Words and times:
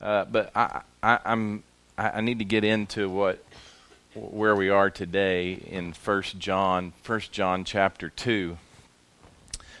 Uh, 0.00 0.24
but 0.24 0.50
I, 0.56 0.82
I'm 1.02 1.62
I, 1.98 2.10
I 2.10 2.20
need 2.22 2.38
to 2.38 2.44
get 2.44 2.64
into 2.64 3.08
what 3.10 3.44
where 4.14 4.56
we 4.56 4.70
are 4.70 4.90
today 4.90 5.52
in 5.52 5.92
First 5.92 6.38
John, 6.38 6.92
First 7.02 7.32
John 7.32 7.64
chapter 7.64 8.08
two, 8.08 8.56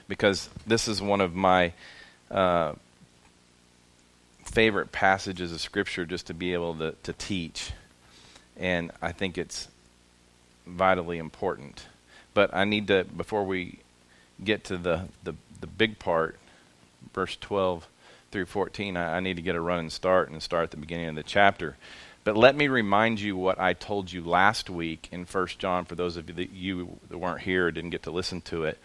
because 0.08 0.50
this 0.66 0.88
is 0.88 1.00
one 1.00 1.20
of 1.20 1.34
my 1.34 1.72
uh, 2.30 2.74
favorite 4.44 4.92
passages 4.92 5.52
of 5.52 5.60
Scripture 5.60 6.04
just 6.04 6.26
to 6.26 6.34
be 6.34 6.52
able 6.52 6.74
to, 6.76 6.92
to 7.02 7.12
teach, 7.14 7.72
and 8.58 8.90
I 9.00 9.12
think 9.12 9.38
it's 9.38 9.68
vitally 10.66 11.16
important. 11.18 11.86
But 12.34 12.54
I 12.54 12.64
need 12.64 12.88
to 12.88 13.04
before 13.04 13.44
we 13.44 13.78
get 14.44 14.64
to 14.64 14.76
the 14.76 15.08
the, 15.24 15.34
the 15.62 15.66
big 15.66 15.98
part, 15.98 16.38
verse 17.14 17.36
twelve 17.40 17.88
through 18.30 18.46
14, 18.46 18.96
I, 18.96 19.16
I 19.16 19.20
need 19.20 19.36
to 19.36 19.42
get 19.42 19.54
a 19.54 19.60
running 19.60 19.90
start 19.90 20.30
and 20.30 20.42
start 20.42 20.64
at 20.64 20.70
the 20.70 20.76
beginning 20.76 21.08
of 21.08 21.14
the 21.14 21.22
chapter. 21.22 21.76
But 22.22 22.36
let 22.36 22.54
me 22.54 22.68
remind 22.68 23.20
you 23.20 23.36
what 23.36 23.58
I 23.58 23.72
told 23.72 24.12
you 24.12 24.22
last 24.22 24.68
week 24.68 25.08
in 25.10 25.24
First 25.24 25.58
John, 25.58 25.84
for 25.84 25.94
those 25.94 26.16
of 26.16 26.28
you 26.28 26.34
that, 26.34 26.50
you 26.50 26.98
that 27.08 27.18
weren't 27.18 27.40
here 27.40 27.66
or 27.66 27.70
didn't 27.70 27.90
get 27.90 28.02
to 28.04 28.10
listen 28.10 28.40
to 28.42 28.64
it, 28.64 28.78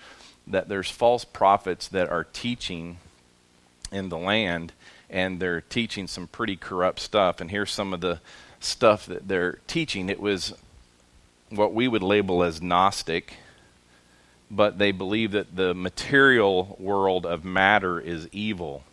that 0.47 0.69
there's 0.69 0.89
false 0.89 1.25
prophets 1.25 1.87
that 1.89 2.09
are 2.09 2.23
teaching 2.23 2.97
in 3.91 4.09
the 4.09 4.17
land, 4.17 4.71
and 5.09 5.39
they're 5.39 5.61
teaching 5.61 6.07
some 6.07 6.27
pretty 6.27 6.55
corrupt 6.55 6.99
stuff. 6.99 7.41
And 7.41 7.51
here's 7.51 7.71
some 7.71 7.93
of 7.93 8.01
the 8.01 8.19
stuff 8.59 9.05
that 9.05 9.27
they're 9.27 9.59
teaching. 9.67 10.09
It 10.09 10.19
was 10.19 10.53
what 11.49 11.73
we 11.73 11.87
would 11.87 12.03
label 12.03 12.41
as 12.41 12.61
Gnostic, 12.61 13.33
but 14.49 14.77
they 14.77 14.91
believe 14.91 15.31
that 15.31 15.55
the 15.55 15.73
material 15.73 16.77
world 16.79 17.25
of 17.25 17.43
matter 17.43 17.99
is 17.99 18.29
evil. 18.31 18.83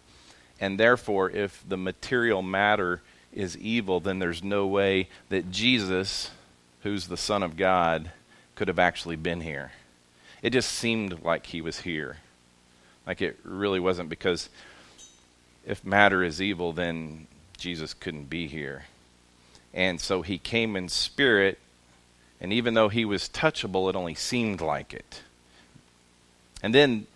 And 0.63 0.79
therefore, 0.79 1.29
if 1.29 1.65
the 1.69 1.77
material 1.77 2.41
matter 2.41 3.03
is 3.33 3.59
evil, 3.59 3.99
then 3.99 4.21
there's 4.21 4.45
no 4.45 4.65
way 4.65 5.09
that 5.29 5.51
Jesus, 5.51 6.31
who's 6.85 7.09
the 7.09 7.17
Son 7.17 7.43
of 7.43 7.57
God, 7.57 8.13
could 8.55 8.69
have 8.69 8.79
actually 8.79 9.17
been 9.17 9.41
here. 9.41 9.73
It 10.41 10.51
just 10.51 10.71
seemed 10.71 11.25
like 11.25 11.47
he 11.47 11.61
was 11.61 11.81
here. 11.81 12.19
Like 13.05 13.21
it 13.21 13.41
really 13.43 13.81
wasn't 13.81 14.09
because 14.09 14.51
if 15.67 15.85
matter 15.85 16.23
is 16.23 16.41
evil, 16.41 16.73
then 16.73 17.27
Jesus 17.59 17.93
couldn't 17.93 18.31
be 18.31 18.47
here. 18.47 18.85
And 19.75 20.01
so 20.01 20.23
he 20.23 20.39
came 20.39 20.77
in 20.77 20.89
spirit, 20.89 21.59
and 22.41 22.53
even 22.53 22.75
though 22.75 22.89
he 22.89 23.05
was 23.05 23.29
touchable, 23.29 23.91
it 23.91 23.97
only 23.97 24.15
seemed 24.15 24.61
like 24.61 24.95
it. 24.95 25.23
And 26.63 26.73
then 26.73 27.09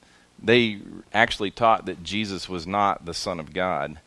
they 0.43 0.79
actually 1.13 1.51
taught 1.51 1.87
that 1.87 2.03
Jesus 2.03 2.49
was 2.49 2.67
not 2.67 3.05
the 3.05 3.15
Son 3.15 3.41
of 3.41 3.53
God 3.53 3.99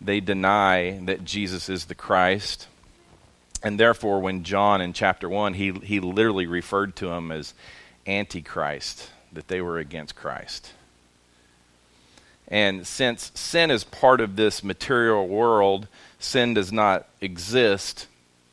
they 0.00 0.20
deny 0.20 0.98
that 1.04 1.24
Jesus 1.24 1.68
is 1.68 1.84
the 1.84 1.94
Christ. 1.94 2.66
And 3.62 3.78
therefore, 3.78 4.20
when 4.20 4.44
John 4.44 4.80
in 4.80 4.92
chapter 4.92 5.28
1, 5.28 5.54
he, 5.54 5.72
he 5.72 6.00
literally 6.00 6.46
referred 6.46 6.96
to 6.96 7.10
him 7.10 7.30
as 7.30 7.52
Antichrist, 8.06 9.10
that 9.32 9.48
they 9.48 9.60
were 9.60 9.78
against 9.78 10.16
Christ. 10.16 10.72
And 12.48 12.86
since 12.86 13.30
sin 13.34 13.70
is 13.70 13.84
part 13.84 14.20
of 14.20 14.36
this 14.36 14.64
material 14.64 15.28
world, 15.28 15.86
sin 16.18 16.54
does 16.54 16.72
not 16.72 17.06
exist 17.20 18.06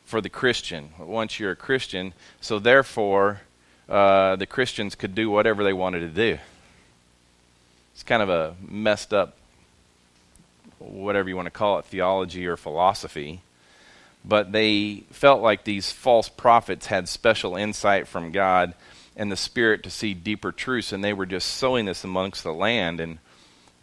for 0.04 0.20
the 0.20 0.28
Christian 0.28 0.90
once 0.98 1.40
you're 1.40 1.52
a 1.52 1.56
Christian. 1.56 2.12
So, 2.40 2.58
therefore, 2.58 3.40
uh, 3.88 4.36
the 4.36 4.46
Christians 4.46 4.94
could 4.94 5.14
do 5.14 5.30
whatever 5.30 5.64
they 5.64 5.72
wanted 5.72 6.00
to 6.00 6.08
do. 6.08 6.38
It's 7.98 8.04
kind 8.04 8.22
of 8.22 8.30
a 8.30 8.54
messed 8.60 9.12
up 9.12 9.34
whatever 10.78 11.28
you 11.28 11.34
want 11.34 11.46
to 11.46 11.50
call 11.50 11.80
it, 11.80 11.84
theology 11.86 12.46
or 12.46 12.56
philosophy. 12.56 13.40
But 14.24 14.52
they 14.52 15.02
felt 15.10 15.42
like 15.42 15.64
these 15.64 15.90
false 15.90 16.28
prophets 16.28 16.86
had 16.86 17.08
special 17.08 17.56
insight 17.56 18.06
from 18.06 18.30
God 18.30 18.74
and 19.16 19.32
the 19.32 19.36
Spirit 19.36 19.82
to 19.82 19.90
see 19.90 20.14
deeper 20.14 20.52
truths, 20.52 20.92
and 20.92 21.02
they 21.02 21.12
were 21.12 21.26
just 21.26 21.48
sowing 21.48 21.86
this 21.86 22.04
amongst 22.04 22.44
the 22.44 22.54
land. 22.54 23.00
And 23.00 23.18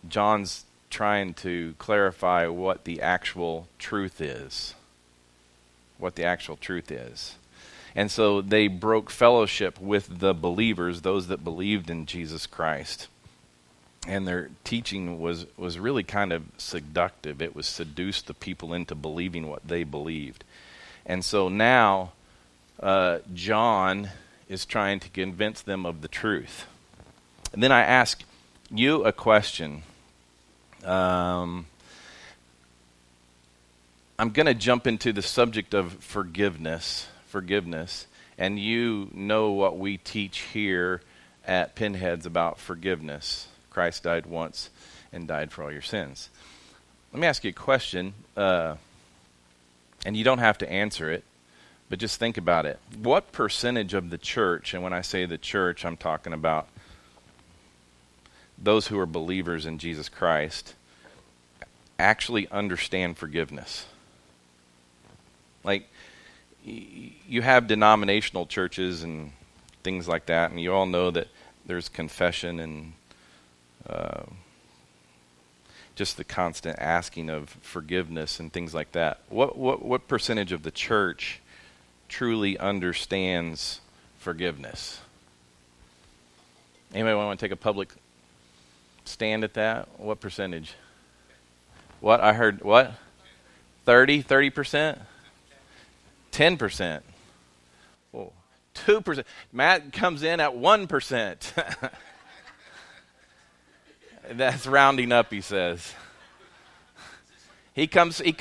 John's 0.08 0.64
trying 0.90 1.34
to 1.34 1.76
clarify 1.78 2.48
what 2.48 2.86
the 2.86 3.02
actual 3.02 3.68
truth 3.80 4.22
is. 4.22 4.76
What 5.98 6.16
the 6.16 6.24
actual 6.24 6.56
truth 6.56 6.90
is. 6.90 7.36
And 7.94 8.10
so 8.10 8.40
they 8.40 8.70
broke 8.70 9.10
fellowship 9.10 9.78
with 9.78 10.20
the 10.20 10.34
believers, 10.34 11.02
those 11.02 11.28
that 11.28 11.44
believed 11.44 11.90
in 11.90 12.06
Jesus 12.06 12.48
Christ 12.48 13.10
and 14.08 14.28
their 14.28 14.50
teaching 14.64 15.20
was 15.20 15.46
was 15.58 15.80
really 15.80 16.04
kind 16.04 16.32
of 16.32 16.44
seductive. 16.58 17.42
It 17.42 17.56
was 17.56 17.66
seduced 17.66 18.28
the 18.28 18.34
people 18.34 18.74
into 18.74 18.96
believing 18.96 19.48
what 19.48 19.68
they 19.68 19.84
believed, 19.84 20.44
and 21.06 21.24
so 21.24 21.50
now 21.50 22.12
uh, 22.80 23.20
John 23.34 24.10
is 24.48 24.66
trying 24.66 25.00
to 25.00 25.10
convince 25.10 25.62
them 25.62 25.86
of 25.86 26.02
the 26.02 26.08
truth. 26.08 26.66
And 27.54 27.64
then 27.64 27.72
I 27.72 27.82
ask 27.82 28.22
you 28.70 29.04
a 29.06 29.12
question. 29.12 29.84
Um, 30.84 31.66
I'm 34.20 34.30
going 34.30 34.46
to 34.46 34.54
jump 34.54 34.88
into 34.88 35.12
the 35.12 35.22
subject 35.22 35.74
of 35.74 35.94
forgiveness. 35.94 37.08
Forgiveness, 37.28 38.08
and 38.38 38.58
you 38.58 39.10
know 39.14 39.52
what 39.52 39.78
we 39.78 39.98
teach 39.98 40.40
here 40.54 41.02
at 41.46 41.76
Pinheads 41.76 42.26
about 42.26 42.60
forgiveness. 42.60 43.48
Christ 43.76 44.04
died 44.04 44.26
once 44.26 44.70
and 45.12 45.28
died 45.28 45.52
for 45.52 45.62
all 45.62 45.72
your 45.72 45.82
sins. 45.82 46.30
Let 47.12 47.20
me 47.20 47.28
ask 47.28 47.44
you 47.44 47.50
a 47.50 47.54
question, 47.54 48.14
uh, 48.38 48.76
and 50.06 50.16
you 50.16 50.24
don't 50.24 50.38
have 50.38 50.58
to 50.60 50.72
answer 50.72 51.12
it, 51.12 51.26
but 51.90 52.00
just 52.00 52.18
think 52.18 52.38
about 52.38 52.66
it. 52.66 52.80
What 52.98 53.34
percentage 53.34 53.94
of 53.94 54.12
the 54.12 54.18
church, 54.18 54.74
and 54.74 54.82
when 54.82 54.94
I 54.94 55.02
say 55.02 55.26
the 55.26 55.38
church, 55.38 55.84
I'm 55.84 55.98
talking 55.98 56.32
about 56.32 56.70
those 58.58 58.88
who 58.88 58.98
are 58.98 59.06
believers 59.06 59.66
in 59.66 59.78
Jesus 59.78 60.08
Christ, 60.08 60.74
actually 62.00 62.48
understand 62.52 63.18
forgiveness? 63.18 63.88
Like, 65.66 65.90
you 66.64 67.42
have 67.42 67.68
denominational 67.68 68.46
churches 68.46 69.04
and 69.04 69.34
things 69.84 70.08
like 70.08 70.28
that, 70.28 70.52
and 70.52 70.62
you 70.62 70.74
all 70.74 70.86
know 70.86 71.12
that 71.12 71.28
there's 71.66 71.90
confession 71.90 72.62
and 72.62 72.94
uh, 73.90 74.24
just 75.96 76.18
the 76.18 76.24
constant 76.24 76.78
asking 76.80 77.30
of 77.30 77.50
forgiveness 77.62 78.40
and 78.40 78.52
things 78.52 78.74
like 78.74 78.92
that. 78.92 79.22
What 79.30 79.58
what 79.58 79.84
what 79.84 80.08
percentage 80.08 80.52
of 80.52 80.64
the 80.64 80.72
church 80.72 81.42
truly 82.10 82.58
understands 82.58 83.80
forgiveness? 84.20 85.00
Anybody 86.94 87.16
want 87.16 87.40
to 87.40 87.46
take 87.46 87.52
a 87.52 87.58
public 87.58 87.90
stand 89.06 89.44
at 89.44 89.54
that? 89.56 89.88
What 89.98 90.20
percentage? 90.20 90.76
What 92.00 92.22
I 92.22 92.34
heard 92.34 92.62
what? 92.62 92.94
30, 93.86 94.24
30%? 94.24 95.00
10%. 96.32 97.02
Oh, 98.14 98.32
2%. 98.74 99.24
Matt 99.54 99.94
comes 99.94 100.24
in 100.24 100.40
at 100.40 100.52
1%. 100.52 101.92
That's 104.32 104.66
rounding 104.66 105.12
up, 105.12 105.32
he 105.32 105.42
says. 105.42 105.94
He 107.74 107.88
comes, 107.88 108.20
he, 108.20 108.36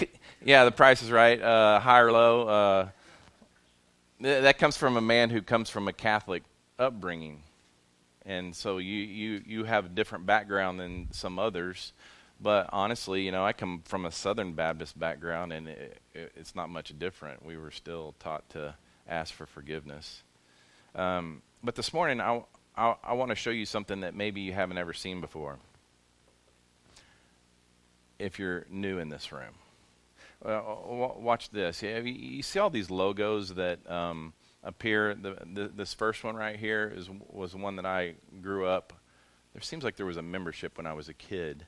yeah, 0.44 0.64
the 0.64 0.70
price 0.70 1.02
is 1.02 1.10
right, 1.10 1.40
uh, 1.40 1.80
high 1.80 2.00
or 2.00 2.12
low. 2.12 2.48
Uh, 2.48 2.88
th- 4.22 4.42
that 4.42 4.58
comes 4.58 4.76
from 4.76 4.96
a 4.96 5.00
man 5.00 5.30
who 5.30 5.42
comes 5.42 5.68
from 5.68 5.88
a 5.88 5.92
Catholic 5.92 6.42
upbringing. 6.78 7.42
And 8.24 8.54
so 8.54 8.78
you, 8.78 8.94
you, 8.94 9.42
you 9.46 9.64
have 9.64 9.86
a 9.86 9.88
different 9.88 10.24
background 10.24 10.80
than 10.80 11.08
some 11.10 11.38
others. 11.38 11.92
But 12.40 12.70
honestly, 12.72 13.22
you 13.22 13.32
know, 13.32 13.44
I 13.44 13.52
come 13.52 13.82
from 13.84 14.06
a 14.06 14.10
Southern 14.10 14.54
Baptist 14.54 14.98
background, 14.98 15.52
and 15.52 15.69
it, 15.69 15.98
it, 16.14 16.32
it's 16.37 16.54
not 16.54 16.70
much 16.70 16.98
different. 16.98 17.44
We 17.44 17.58
were 17.58 17.70
still 17.70 18.14
taught 18.20 18.48
to 18.50 18.75
ask 19.08 19.34
for 19.34 19.46
forgiveness. 19.46 20.22
Um, 20.94 21.42
but 21.62 21.75
this 21.75 21.92
morning, 21.92 22.20
I, 22.20 22.42
I, 22.76 22.94
I 23.04 23.12
want 23.12 23.30
to 23.30 23.34
show 23.34 23.50
you 23.50 23.66
something 23.66 24.00
that 24.00 24.14
maybe 24.14 24.40
you 24.40 24.52
haven't 24.52 24.78
ever 24.78 24.94
seen 24.94 25.20
before 25.20 25.58
if 28.19 28.38
you're 28.38 28.66
new 28.70 28.99
in 28.99 29.08
this 29.08 29.32
room. 29.32 29.55
Watch 30.44 31.50
this. 31.50 31.82
You 31.82 32.43
see 32.43 32.58
all 32.58 32.70
these 32.70 32.90
logos 32.90 33.55
that 33.55 33.90
um, 33.90 34.34
appear. 34.62 35.14
The, 35.14 35.37
the, 35.50 35.69
this 35.69 35.94
first 35.94 36.22
one 36.22 36.37
right 36.37 36.56
here 36.56 36.93
is 36.94 37.08
was 37.31 37.55
one 37.55 37.76
that 37.76 37.87
I 37.87 38.14
grew 38.43 38.66
up. 38.66 38.93
There 39.55 39.62
seems 39.62 39.84
like 39.84 39.96
there 39.96 40.06
was 40.06 40.16
a 40.16 40.22
membership 40.22 40.76
when 40.76 40.87
I 40.87 40.93
was 40.93 41.08
a 41.08 41.14
kid, 41.14 41.66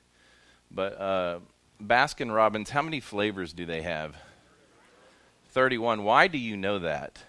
but 0.69 0.99
uh, 0.99 1.39
Baskin 1.81 2.33
Robbins. 2.33 2.69
How 2.69 2.83
many 2.83 2.99
flavors 2.99 3.53
do 3.53 3.65
they 3.65 3.81
have? 3.81 4.15
Thirty-one. 5.49 6.03
Why 6.03 6.27
do 6.27 6.37
you 6.37 6.55
know 6.55 6.79
that? 6.79 7.23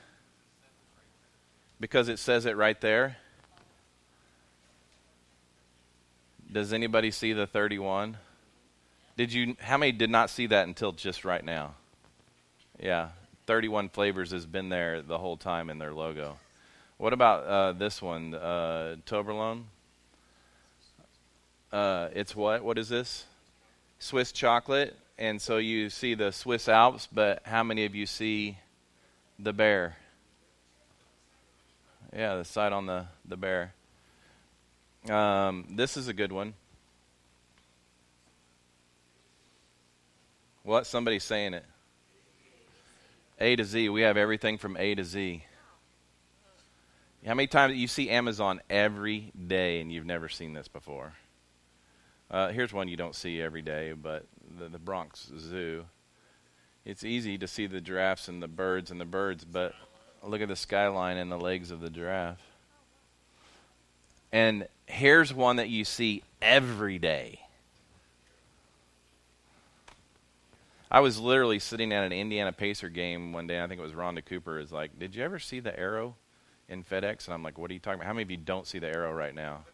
Because 1.80 2.08
it 2.08 2.18
says 2.18 2.44
it 2.44 2.56
right 2.56 2.78
there. 2.80 3.16
Does 6.50 6.72
anybody 6.72 7.10
see 7.10 7.34
the 7.34 7.46
31? 7.46 8.16
Did 9.18 9.32
you? 9.32 9.56
How 9.58 9.76
many 9.78 9.90
did 9.90 10.10
not 10.10 10.30
see 10.30 10.46
that 10.46 10.68
until 10.68 10.92
just 10.92 11.24
right 11.24 11.44
now? 11.44 11.74
Yeah, 12.80 13.08
31 13.48 13.88
flavors 13.88 14.30
has 14.30 14.46
been 14.46 14.68
there 14.68 15.02
the 15.02 15.18
whole 15.18 15.36
time 15.36 15.70
in 15.70 15.78
their 15.80 15.92
logo. 15.92 16.38
What 16.98 17.12
about 17.12 17.44
uh, 17.44 17.72
this 17.72 18.00
one, 18.00 18.32
uh, 18.32 18.94
Toblerone? 19.06 19.64
Uh, 21.72 22.10
it's 22.14 22.36
what? 22.36 22.62
What 22.62 22.78
is 22.78 22.88
this? 22.88 23.24
Swiss 23.98 24.30
chocolate. 24.30 24.96
And 25.18 25.42
so 25.42 25.56
you 25.56 25.90
see 25.90 26.14
the 26.14 26.30
Swiss 26.30 26.68
Alps, 26.68 27.08
but 27.12 27.42
how 27.44 27.64
many 27.64 27.86
of 27.86 27.96
you 27.96 28.06
see 28.06 28.56
the 29.36 29.52
bear? 29.52 29.96
Yeah, 32.14 32.36
the 32.36 32.44
side 32.44 32.72
on 32.72 32.86
the, 32.86 33.06
the 33.24 33.36
bear. 33.36 33.72
Um, 35.10 35.66
this 35.70 35.96
is 35.96 36.06
a 36.06 36.12
good 36.12 36.30
one. 36.30 36.54
What? 40.68 40.86
Somebody's 40.86 41.24
saying 41.24 41.54
it. 41.54 41.64
A 43.40 43.56
to 43.56 43.64
Z. 43.64 43.88
We 43.88 44.02
have 44.02 44.18
everything 44.18 44.58
from 44.58 44.76
A 44.76 44.94
to 44.94 45.02
Z. 45.02 45.42
How 47.26 47.32
many 47.32 47.46
times 47.46 47.74
you 47.74 47.88
see 47.88 48.10
Amazon 48.10 48.60
every 48.68 49.32
day 49.46 49.80
and 49.80 49.90
you've 49.90 50.04
never 50.04 50.28
seen 50.28 50.52
this 50.52 50.68
before? 50.68 51.14
Uh, 52.30 52.48
here's 52.48 52.70
one 52.70 52.86
you 52.86 52.98
don't 52.98 53.14
see 53.14 53.40
every 53.40 53.62
day, 53.62 53.94
but 53.94 54.26
the, 54.58 54.68
the 54.68 54.78
Bronx 54.78 55.30
Zoo. 55.38 55.86
It's 56.84 57.02
easy 57.02 57.38
to 57.38 57.48
see 57.48 57.66
the 57.66 57.80
giraffes 57.80 58.28
and 58.28 58.42
the 58.42 58.46
birds 58.46 58.90
and 58.90 59.00
the 59.00 59.06
birds, 59.06 59.46
but 59.46 59.72
look 60.22 60.42
at 60.42 60.48
the 60.48 60.56
skyline 60.56 61.16
and 61.16 61.32
the 61.32 61.40
legs 61.40 61.70
of 61.70 61.80
the 61.80 61.88
giraffe. 61.88 62.42
And 64.32 64.68
here's 64.84 65.32
one 65.32 65.56
that 65.56 65.70
you 65.70 65.86
see 65.86 66.24
every 66.42 66.98
day. 66.98 67.40
I 70.90 71.00
was 71.00 71.18
literally 71.18 71.58
sitting 71.58 71.92
at 71.92 72.04
an 72.04 72.12
Indiana 72.12 72.52
Pacer 72.52 72.88
game 72.88 73.32
one 73.32 73.46
day. 73.46 73.62
I 73.62 73.66
think 73.66 73.78
it 73.78 73.82
was 73.84 73.92
Rhonda 73.92 74.24
Cooper. 74.24 74.58
Is 74.58 74.72
like, 74.72 74.98
"Did 74.98 75.14
you 75.14 75.22
ever 75.22 75.38
see 75.38 75.60
the 75.60 75.78
arrow 75.78 76.16
in 76.68 76.82
FedEx?" 76.82 77.26
And 77.26 77.34
I'm 77.34 77.42
like, 77.42 77.58
"What 77.58 77.70
are 77.70 77.74
you 77.74 77.80
talking 77.80 78.00
about? 78.00 78.06
How 78.06 78.14
many 78.14 78.22
of 78.22 78.30
you 78.30 78.38
don't 78.38 78.66
see 78.66 78.78
the 78.78 78.88
arrow 78.88 79.12
right 79.12 79.34
now?" 79.34 79.64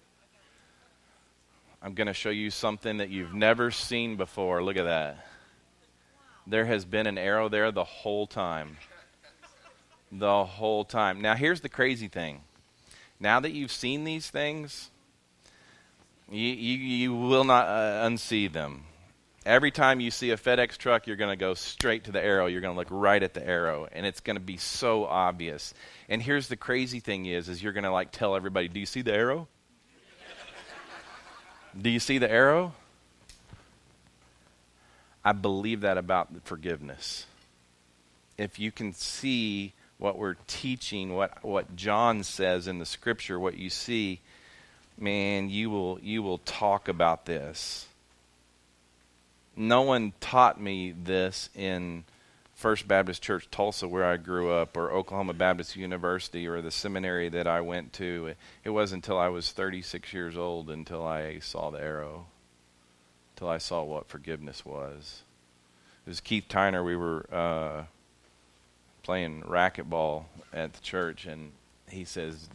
I'm 1.85 1.93
going 1.93 2.07
to 2.07 2.15
show 2.15 2.31
you 2.31 2.51
something 2.51 2.97
that 2.97 3.11
you've 3.11 3.35
never 3.35 3.71
seen 3.71 4.17
before. 4.17 4.63
Look 4.63 4.79
at 4.79 4.85
that. 4.85 5.27
There 6.47 6.65
has 6.65 6.87
been 6.87 7.07
an 7.07 7.19
arrow 7.19 7.51
there 7.51 7.71
the 7.71 7.85
whole 7.85 8.27
time. 8.27 8.79
The 10.11 10.47
whole 10.47 10.85
time. 10.85 11.21
Now, 11.21 11.35
here's 11.35 11.61
the 11.61 11.69
crazy 11.69 12.09
thing. 12.09 12.41
Now 13.21 13.39
that 13.41 13.53
you've 13.53 13.71
seen 13.71 14.05
these 14.05 14.31
things, 14.31 14.91
you, 16.31 16.49
you, 16.49 16.79
you 16.79 17.15
will 17.15 17.45
not 17.45 17.67
uh, 17.67 18.09
unsee 18.09 18.51
them. 18.51 18.85
Every 19.47 19.71
time 19.71 20.01
you 20.01 20.11
see 20.11 20.31
a 20.31 20.39
FedEx 20.39 20.79
truck, 20.79 21.07
you're 21.07 21.17
going 21.17 21.31
to 21.31 21.37
go 21.37 21.53
straight 21.53 22.05
to 22.05 22.13
the 22.13 22.25
arrow. 22.25 22.47
You're 22.47 22.63
going 22.63 22.73
to 22.73 22.79
look 22.79 22.89
right 22.91 23.23
at 23.23 23.35
the 23.35 23.47
arrow, 23.47 23.87
and 23.93 24.07
it's 24.07 24.21
going 24.21 24.37
to 24.37 24.43
be 24.43 24.57
so 24.57 25.05
obvious. 25.05 25.75
And 26.09 26.23
here's 26.23 26.49
the 26.49 26.57
crazy 26.57 26.99
thing 26.99 27.27
is, 27.27 27.51
is 27.51 27.63
you're 27.63 27.75
going 27.75 27.85
to 27.85 27.91
like 27.91 28.11
tell 28.11 28.37
everybody, 28.37 28.69
"Do 28.69 28.81
you 28.81 28.87
see 28.87 29.03
the 29.03 29.13
arrow? 29.13 29.47
Do 31.81 31.91
you 31.91 32.01
see 32.01 32.17
the 32.17 32.31
arrow?" 32.31 32.73
I 35.23 35.33
believe 35.33 35.83
that 35.83 35.99
about 35.99 36.29
forgiveness. 36.45 37.27
If 38.39 38.59
you 38.59 38.73
can 38.73 38.95
see 38.95 39.75
what 39.99 40.17
we're 40.17 40.37
teaching, 40.47 41.15
what 41.15 41.45
what 41.45 41.77
John 41.77 42.23
says 42.23 42.67
in 42.67 42.79
the 42.79 42.87
scripture, 42.87 43.39
what 43.39 43.59
you 43.59 43.69
see, 43.69 44.21
man, 44.99 45.51
you 45.51 45.69
will 45.69 45.99
you 46.03 46.23
will 46.23 46.39
talk 46.39 46.89
about 46.89 47.27
this 47.27 47.89
no 49.57 49.83
one 49.83 50.13
taught 50.21 50.61
me 50.61 50.93
this 50.93 51.49
in 51.55 52.05
First 52.55 52.87
Baptist 52.87 53.23
Church 53.23 53.49
Tulsa, 53.51 53.89
where 53.89 54.05
I 54.05 54.17
grew 54.17 54.51
up, 54.51 54.77
or 54.77 54.91
Oklahoma 54.91 55.35
Baptist 55.35 55.77
University, 55.77 56.47
or 56.47 56.61
the 56.61 56.71
seminary 56.71 57.29
that 57.29 57.47
I 57.47 57.61
went 57.61 57.93
to. 57.95 58.35
It 58.63 58.71
wasn't 58.71 59.05
until 59.05 59.19
I 59.19 59.29
was 59.29 59.51
36 59.51 60.13
years 60.13 60.37
old 60.37 60.71
until 60.71 61.05
I 61.05 61.41
saw 61.41 61.71
the 61.71 61.83
arrow, 61.83 62.27
until 63.35 63.49
I 63.49 63.59
saw 63.59 63.83
what 63.83 64.09
forgiveness 64.09 64.65
was. 64.65 65.23
It 66.07 66.11
was 66.11 66.21
Keith 66.21 66.45
Tyner. 66.49 66.85
We 66.85 66.97
were 66.97 67.27
uh, 67.33 67.85
playing 69.03 69.43
racquetball 69.43 70.25
at 70.53 70.75
the 70.75 70.81
church, 70.81 71.27
and 71.27 71.53
he 71.89 72.05
says, 72.05 72.49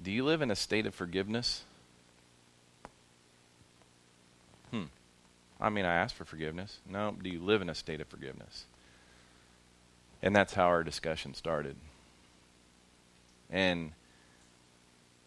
Do 0.00 0.12
you 0.12 0.24
live 0.24 0.42
in 0.42 0.50
a 0.50 0.56
state 0.56 0.86
of 0.86 0.94
forgiveness? 0.94 1.64
I 5.60 5.70
mean, 5.70 5.84
I 5.84 5.94
asked 5.94 6.14
for 6.14 6.24
forgiveness. 6.24 6.78
No, 6.88 7.16
do 7.22 7.30
you 7.30 7.40
live 7.40 7.62
in 7.62 7.68
a 7.68 7.74
state 7.74 8.00
of 8.00 8.08
forgiveness? 8.08 8.66
And 10.22 10.34
that's 10.34 10.54
how 10.54 10.66
our 10.66 10.82
discussion 10.82 11.34
started. 11.34 11.76
And 13.50 13.92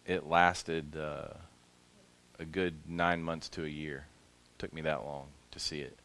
it 0.06 0.27
lasted 0.27 0.97
uh, 0.97 1.33
a 2.39 2.45
good 2.45 2.75
nine 2.88 3.21
months 3.21 3.50
to 3.50 3.63
a 3.63 3.68
year. 3.68 4.06
Took 4.57 4.74
me 4.74 4.81
that 4.81 5.06
long 5.06 5.27
to 5.51 5.59
see 5.59 5.81
it. 5.81 5.97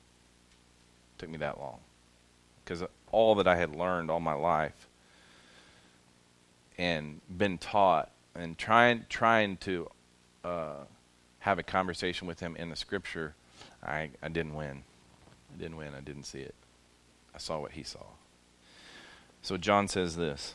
Took 1.18 1.30
me 1.30 1.38
that 1.38 1.58
long. 1.58 1.78
Because 2.64 2.84
all 3.10 3.34
that 3.36 3.48
I 3.48 3.56
had 3.56 3.74
learned 3.74 4.10
all 4.10 4.20
my 4.20 4.34
life 4.34 4.88
and 6.78 7.20
been 7.28 7.58
taught 7.58 8.10
and 8.34 8.56
trying 8.56 9.04
trying 9.08 9.56
to 9.58 9.90
uh, 10.44 10.84
have 11.40 11.58
a 11.58 11.62
conversation 11.62 12.26
with 12.26 12.40
him 12.40 12.56
in 12.56 12.70
the 12.70 12.76
scripture 12.76 13.34
I, 13.84 14.10
I 14.22 14.28
didn't 14.28 14.54
win. 14.54 14.82
I 15.54 15.58
didn't 15.60 15.76
win. 15.76 15.94
I 15.96 16.00
didn't 16.00 16.24
see 16.24 16.40
it. 16.40 16.54
I 17.34 17.38
saw 17.38 17.60
what 17.60 17.72
he 17.72 17.82
saw. 17.82 18.04
So 19.42 19.56
John 19.56 19.88
says 19.88 20.16
this. 20.16 20.54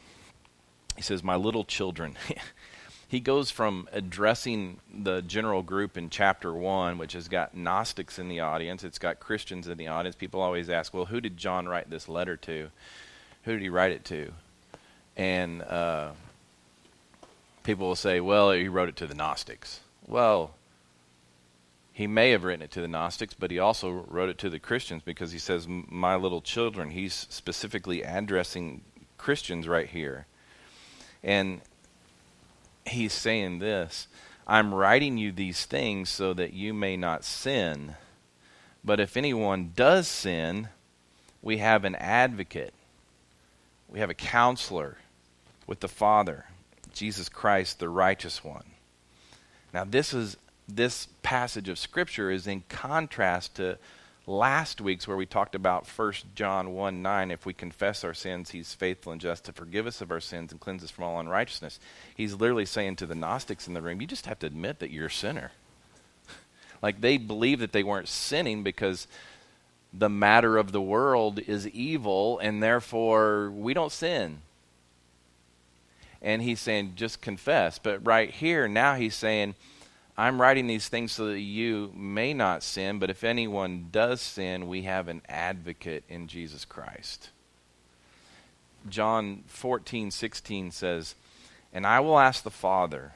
He 0.95 1.01
says, 1.01 1.24
My 1.24 1.35
little 1.35 1.63
children. 1.63 2.15
he 3.07 3.19
goes 3.19 3.51
from 3.51 3.88
addressing 3.91 4.79
the 4.94 5.21
general 5.21 5.62
group 5.62 5.97
in 5.97 6.09
chapter 6.09 6.53
1, 6.53 6.97
which 6.97 7.13
has 7.13 7.27
got 7.27 7.56
Gnostics 7.56 8.18
in 8.18 8.29
the 8.29 8.39
audience, 8.39 8.83
it's 8.83 9.00
got 9.00 9.19
Christians 9.19 9.68
in 9.68 9.77
the 9.77 9.88
audience. 9.88 10.15
People 10.15 10.41
always 10.41 10.69
ask, 10.69 10.94
Well, 10.94 11.06
who 11.06 11.21
did 11.21 11.38
John 11.38 11.68
write 11.68 11.89
this 11.89 12.07
letter 12.07 12.38
to? 12.38 12.69
Who 13.44 13.53
did 13.53 13.62
he 13.62 13.69
write 13.69 13.91
it 13.91 14.06
to? 14.06 14.31
And 15.15 15.62
uh, 15.63 16.12
people 17.63 17.88
will 17.88 17.95
say, 17.95 18.19
Well, 18.19 18.51
he 18.51 18.68
wrote 18.68 18.89
it 18.89 18.95
to 18.97 19.07
the 19.07 19.15
Gnostics. 19.15 19.81
Well, 20.07 20.51
he 21.98 22.06
may 22.06 22.30
have 22.30 22.44
written 22.44 22.62
it 22.62 22.70
to 22.70 22.82
the 22.82 22.88
Gnostics, 22.88 23.34
but 23.34 23.50
he 23.50 23.58
also 23.58 23.90
wrote 23.90 24.30
it 24.30 24.38
to 24.38 24.52
the 24.52 24.60
Christians 24.60 25.02
because 25.04 25.32
he 25.32 25.40
says, 25.40 25.66
My 25.68 26.16
little 26.16 26.42
children. 26.42 26.92
He's 26.92 27.26
specifically 27.32 28.04
addressing 28.04 28.82
Christians 29.18 29.68
right 29.68 29.89
here. 29.89 30.27
And 31.24 31.60
he's 32.86 33.13
saying 33.13 33.58
this 33.58 34.08
I'm 34.46 34.75
writing 34.75 35.18
you 35.18 35.32
these 35.32 35.66
things 35.66 36.10
so 36.10 36.36
that 36.36 36.54
you 36.54 36.72
may 36.72 36.98
not 36.98 37.25
sin. 37.25 37.96
But 38.86 39.00
if 39.00 39.18
anyone 39.18 39.72
does 39.75 40.08
sin, 40.08 40.70
we 41.42 41.58
have 41.58 41.84
an 41.84 41.96
advocate, 41.96 42.75
we 43.89 44.01
have 44.01 44.12
a 44.12 44.13
counselor 44.13 45.00
with 45.66 45.80
the 45.80 45.88
Father, 45.88 46.46
Jesus 46.94 47.27
Christ, 47.27 47.80
the 47.80 47.89
righteous 47.89 48.44
one. 48.44 48.66
Now, 49.74 49.84
this 49.84 50.13
is 50.13 50.38
this 50.67 51.07
passage 51.24 51.69
of 51.69 51.79
Scripture 51.79 52.29
is 52.29 52.47
in 52.47 52.63
contrast 52.69 53.55
to 53.55 53.77
last 54.25 54.81
week's 54.81 55.07
where 55.07 55.15
we 55.15 55.25
talked 55.25 55.55
about 55.55 55.88
1 55.88 56.13
John 56.36 56.74
1 56.74 57.01
9. 57.01 57.31
If 57.31 57.45
we 57.45 57.53
confess 57.53 58.03
our 58.03 58.13
sins, 58.13 58.51
he's 58.51 58.74
faithful 58.74 59.13
and 59.13 59.21
just 59.21 59.45
to 59.45 59.53
forgive 59.53 59.88
us 59.88 60.01
of 60.01 60.12
our 60.12 60.19
sins 60.19 60.51
and 60.51 60.59
cleanse 60.59 60.83
us 60.83 60.91
from 60.91 61.05
all 61.05 61.19
unrighteousness. 61.19 61.79
He's 62.15 62.33
literally 62.33 62.65
saying 62.65 62.97
to 62.97 63.05
the 63.05 63.15
Gnostics 63.15 63.67
in 63.67 63.74
the 63.74 63.81
room, 63.81 64.01
you 64.01 64.07
just 64.07 64.25
have 64.25 64.39
to 64.39 64.47
admit 64.47 64.79
that 64.79 64.91
you're 64.91 65.07
a 65.07 65.12
sinner. 65.12 65.51
like 66.81 67.00
they 67.00 67.17
believe 67.17 67.59
that 67.59 67.71
they 67.71 67.83
weren't 67.83 68.09
sinning 68.09 68.63
because 68.63 69.07
the 69.93 70.09
matter 70.09 70.57
of 70.57 70.74
the 70.74 70.81
world 70.81 71.39
is 71.39 71.67
evil 71.69 72.39
and 72.39 72.62
therefore 72.62 73.50
we 73.51 73.74
don't 73.74 73.91
sin. 73.91 74.39
And 76.21 76.41
he's 76.41 76.59
saying, 76.59 76.93
just 76.95 77.21
confess. 77.21 77.79
But 77.79 78.05
right 78.05 78.29
here, 78.29 78.67
now 78.67 78.95
he's 78.95 79.15
saying, 79.15 79.55
I'm 80.17 80.41
writing 80.41 80.65
these 80.65 80.88
things 80.88 81.12
so 81.12 81.27
that 81.27 81.39
you 81.39 81.91
may 81.95 82.33
not 82.33 82.63
sin, 82.63 82.97
but 82.97 83.12
if 83.12 83.24
anyone 83.24 83.89
does 83.91 84.19
sin, 84.19 84.67
we 84.67 84.83
have 84.83 85.07
an 85.07 85.21
advocate 85.29 86.03
in 86.09 86.27
Jesus 86.27 86.65
Christ. 86.65 87.29
John 88.89 89.43
14, 89.47 90.09
16 90.09 90.71
says, 90.71 91.13
And 91.71 91.86
I 91.86 92.00
will 92.00 92.17
ask 92.17 92.43
the 92.43 92.50
Father, 92.50 93.13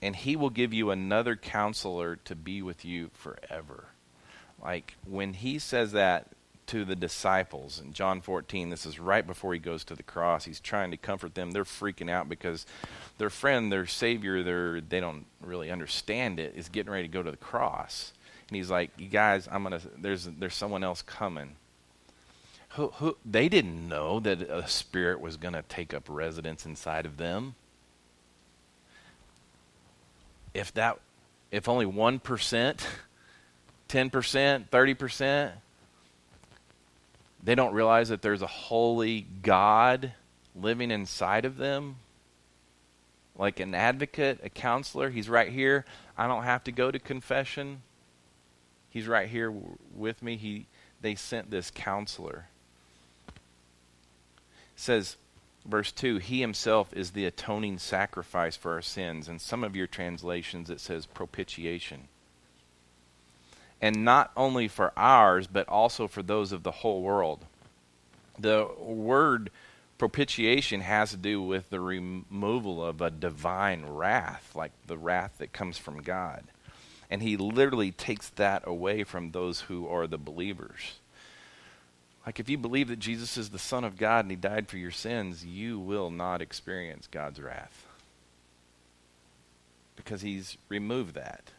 and 0.00 0.16
he 0.16 0.34
will 0.34 0.50
give 0.50 0.72
you 0.72 0.90
another 0.90 1.36
counselor 1.36 2.16
to 2.24 2.34
be 2.34 2.62
with 2.62 2.86
you 2.86 3.10
forever. 3.12 3.84
Like 4.62 4.94
when 5.06 5.34
he 5.34 5.58
says 5.58 5.92
that, 5.92 6.28
to 6.70 6.84
the 6.84 6.94
disciples 6.94 7.80
in 7.84 7.92
John 7.92 8.20
14. 8.20 8.70
This 8.70 8.86
is 8.86 9.00
right 9.00 9.26
before 9.26 9.52
he 9.52 9.58
goes 9.58 9.82
to 9.84 9.96
the 9.96 10.04
cross. 10.04 10.44
He's 10.44 10.60
trying 10.60 10.92
to 10.92 10.96
comfort 10.96 11.34
them. 11.34 11.50
They're 11.50 11.64
freaking 11.64 12.08
out 12.08 12.28
because 12.28 12.64
their 13.18 13.28
friend, 13.28 13.72
their 13.72 13.86
Savior, 13.86 14.44
they 14.44 14.80
they 14.88 15.00
don't 15.00 15.26
really 15.40 15.68
understand 15.68 16.38
it, 16.38 16.54
is 16.54 16.68
getting 16.68 16.92
ready 16.92 17.08
to 17.08 17.12
go 17.12 17.24
to 17.24 17.30
the 17.30 17.36
cross. 17.36 18.12
and 18.48 18.56
he's 18.56 18.70
like, 18.70 18.90
"You 18.96 19.08
guys, 19.08 19.48
I'm 19.50 19.64
gonna. 19.64 19.80
There's 19.98 20.26
there's 20.26 20.54
someone 20.54 20.84
else 20.84 21.02
coming." 21.02 21.56
Who, 22.74 22.88
who 22.98 23.16
they 23.24 23.48
didn't 23.48 23.88
know 23.88 24.20
that 24.20 24.40
a 24.42 24.68
spirit 24.68 25.20
was 25.20 25.36
going 25.36 25.54
to 25.54 25.62
take 25.62 25.92
up 25.92 26.04
residence 26.08 26.64
inside 26.64 27.04
of 27.04 27.16
them. 27.16 27.56
If 30.54 30.72
that, 30.74 31.00
if 31.50 31.68
only 31.68 31.86
one 31.86 32.20
percent, 32.20 32.86
ten 33.88 34.08
percent, 34.08 34.70
thirty 34.70 34.94
percent, 34.94 35.54
they 37.42 37.54
don't 37.54 37.74
realize 37.74 38.08
that 38.10 38.22
there's 38.22 38.42
a 38.42 38.46
holy 38.46 39.26
God 39.42 40.12
living 40.54 40.90
inside 40.90 41.44
of 41.44 41.56
them 41.56 41.96
like 43.40 43.58
an 43.58 43.74
advocate, 43.74 44.38
a 44.42 44.50
counselor. 44.50 45.08
He's 45.08 45.28
right 45.28 45.48
here. 45.48 45.86
I 46.16 46.26
don't 46.26 46.44
have 46.44 46.62
to 46.64 46.72
go 46.72 46.90
to 46.90 46.98
confession. 46.98 47.80
He's 48.90 49.08
right 49.08 49.28
here 49.28 49.46
w- 49.46 49.78
with 49.96 50.22
me. 50.22 50.36
He 50.36 50.66
they 51.00 51.14
sent 51.14 51.50
this 51.50 51.70
counselor. 51.70 52.46
It 53.28 53.34
says 54.76 55.16
verse 55.64 55.90
2, 55.92 56.18
he 56.18 56.40
himself 56.40 56.92
is 56.92 57.12
the 57.12 57.24
atoning 57.24 57.78
sacrifice 57.78 58.56
for 58.56 58.72
our 58.72 58.82
sins. 58.82 59.28
In 59.28 59.38
some 59.38 59.64
of 59.64 59.74
your 59.74 59.86
translations 59.86 60.68
it 60.68 60.80
says 60.80 61.06
propitiation. 61.06 62.08
And 63.80 64.04
not 64.04 64.30
only 64.36 64.68
for 64.68 64.92
ours, 64.96 65.46
but 65.46 65.68
also 65.68 66.06
for 66.06 66.22
those 66.22 66.52
of 66.52 66.62
the 66.62 66.70
whole 66.70 67.02
world. 67.02 67.46
The 68.38 68.68
word 68.78 69.50
propitiation 69.98 70.80
has 70.80 71.10
to 71.10 71.16
do 71.16 71.42
with 71.42 71.68
the 71.68 71.80
removal 71.80 72.84
of 72.84 73.00
a 73.00 73.10
divine 73.10 73.84
wrath, 73.86 74.52
like 74.54 74.72
the 74.86 74.96
wrath 74.96 75.34
that 75.38 75.52
comes 75.52 75.76
from 75.76 76.02
God. 76.02 76.44
And 77.10 77.22
he 77.22 77.36
literally 77.36 77.90
takes 77.90 78.28
that 78.30 78.66
away 78.66 79.04
from 79.04 79.30
those 79.30 79.62
who 79.62 79.88
are 79.88 80.06
the 80.06 80.18
believers. 80.18 80.94
Like 82.24 82.40
if 82.40 82.48
you 82.48 82.56
believe 82.56 82.88
that 82.88 82.98
Jesus 82.98 83.36
is 83.36 83.50
the 83.50 83.58
Son 83.58 83.84
of 83.84 83.96
God 83.96 84.24
and 84.24 84.30
he 84.30 84.36
died 84.36 84.68
for 84.68 84.78
your 84.78 84.90
sins, 84.90 85.44
you 85.44 85.78
will 85.78 86.10
not 86.10 86.40
experience 86.40 87.08
God's 87.10 87.40
wrath. 87.40 87.86
Because 89.96 90.22
he's 90.22 90.56
removed 90.68 91.14
that. 91.14 91.50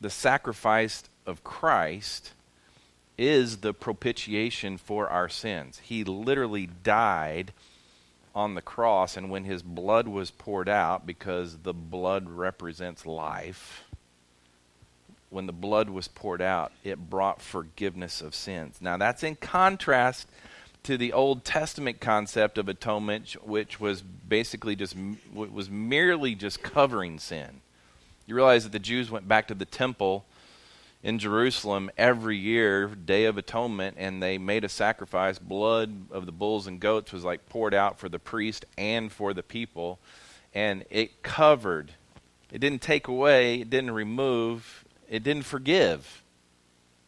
The 0.00 0.10
sacrifice 0.10 1.04
of 1.26 1.42
Christ 1.44 2.32
is 3.16 3.58
the 3.58 3.74
propitiation 3.74 4.78
for 4.78 5.08
our 5.08 5.28
sins. 5.28 5.80
He 5.82 6.04
literally 6.04 6.68
died 6.84 7.52
on 8.34 8.54
the 8.54 8.62
cross, 8.62 9.16
and 9.16 9.30
when 9.30 9.44
his 9.44 9.62
blood 9.62 10.06
was 10.06 10.30
poured 10.30 10.68
out, 10.68 11.04
because 11.04 11.58
the 11.58 11.74
blood 11.74 12.28
represents 12.30 13.04
life, 13.04 13.84
when 15.30 15.46
the 15.46 15.52
blood 15.52 15.90
was 15.90 16.08
poured 16.08 16.40
out, 16.40 16.72
it 16.84 17.10
brought 17.10 17.42
forgiveness 17.42 18.20
of 18.20 18.34
sins. 18.34 18.78
Now, 18.80 18.96
that's 18.96 19.22
in 19.24 19.34
contrast 19.34 20.28
to 20.84 20.96
the 20.96 21.12
Old 21.12 21.44
Testament 21.44 22.00
concept 22.00 22.56
of 22.56 22.68
atonement, 22.68 23.32
which 23.44 23.80
was 23.80 24.00
basically 24.00 24.76
just 24.76 24.96
was 25.34 25.68
merely 25.68 26.34
just 26.34 26.62
covering 26.62 27.18
sin. 27.18 27.60
You 28.28 28.34
realize 28.34 28.64
that 28.64 28.72
the 28.72 28.78
Jews 28.78 29.10
went 29.10 29.26
back 29.26 29.48
to 29.48 29.54
the 29.54 29.64
temple 29.64 30.26
in 31.02 31.18
Jerusalem 31.18 31.90
every 31.96 32.36
year, 32.36 32.88
Day 32.88 33.24
of 33.24 33.38
Atonement, 33.38 33.96
and 33.98 34.22
they 34.22 34.36
made 34.36 34.64
a 34.64 34.68
sacrifice. 34.68 35.38
Blood 35.38 36.10
of 36.10 36.26
the 36.26 36.32
bulls 36.32 36.66
and 36.66 36.78
goats 36.78 37.10
was 37.10 37.24
like 37.24 37.48
poured 37.48 37.72
out 37.72 37.98
for 37.98 38.10
the 38.10 38.18
priest 38.18 38.66
and 38.76 39.10
for 39.10 39.32
the 39.32 39.42
people, 39.42 39.98
and 40.52 40.84
it 40.90 41.22
covered. 41.22 41.92
It 42.52 42.58
didn't 42.58 42.82
take 42.82 43.08
away, 43.08 43.62
it 43.62 43.70
didn't 43.70 43.92
remove, 43.92 44.84
it 45.08 45.22
didn't 45.22 45.44
forgive. 45.44 46.22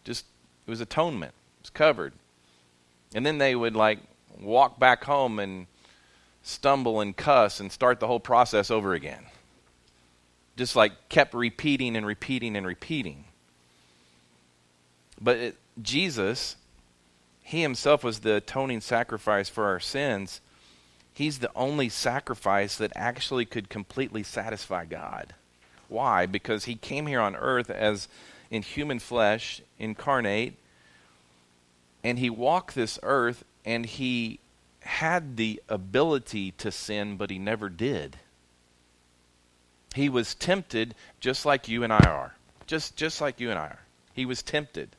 Just 0.05 0.25
it 0.67 0.71
was 0.71 0.81
atonement. 0.81 1.35
It 1.59 1.65
was 1.65 1.71
covered. 1.71 2.15
And 3.15 3.27
then 3.27 3.37
they 3.37 3.55
would 3.55 3.77
like 3.77 3.99
walk 4.41 4.79
back 4.79 5.05
home 5.05 5.39
and 5.39 5.67
stumble 6.43 6.99
and 6.99 7.15
cuss 7.15 7.61
and 7.61 7.71
start 7.71 8.01
the 8.01 8.07
whole 8.07 8.21
process 8.21 8.71
over 8.71 8.95
again. 8.95 9.27
Just 10.61 10.77
like 10.77 11.09
kept 11.09 11.33
repeating 11.33 11.97
and 11.97 12.05
repeating 12.05 12.55
and 12.55 12.67
repeating. 12.67 13.25
But 15.19 15.37
it, 15.39 15.57
Jesus, 15.81 16.57
he 17.43 17.63
himself 17.63 18.05
was 18.05 18.19
the 18.19 18.35
atoning 18.35 18.83
sacrifice 18.83 19.49
for 19.49 19.65
our 19.65 19.81
sins. 19.81 20.43
He's 21.15 21.39
the 21.39 21.51
only 21.57 21.89
sacrifice 21.89 22.77
that 22.77 22.93
actually 22.95 23.47
could 23.47 23.71
completely 23.71 24.23
satisfy 24.23 24.85
God. 24.85 25.33
Why? 25.89 26.27
Because 26.27 26.67
he 26.67 26.75
came 26.75 27.07
here 27.07 27.23
on 27.23 27.37
earth 27.37 27.71
as 27.71 28.07
in 28.51 28.61
human 28.61 28.99
flesh, 28.99 29.63
incarnate, 29.79 30.59
and 32.05 32.19
he 32.19 32.29
walked 32.29 32.75
this 32.75 32.99
earth 33.03 33.47
and 33.65 33.87
he 33.87 34.41
had 34.81 35.39
the 35.39 35.63
ability 35.71 36.51
to 36.59 36.71
sin, 36.71 37.17
but 37.17 37.31
he 37.31 37.39
never 37.39 37.71
did. 37.71 38.19
He 39.95 40.09
was 40.09 40.35
tempted 40.35 40.95
just 41.19 41.45
like 41.45 41.69
you 41.69 41.83
and 41.83 41.93
I 41.93 42.05
are. 42.07 42.35
Just 42.67 42.97
just 42.97 43.21
like 43.21 43.41
you 43.41 43.51
and 43.51 43.59
I 43.59 43.67
are. 43.67 43.81
He 44.13 44.25
was 44.25 44.43
tempted. 44.43 44.91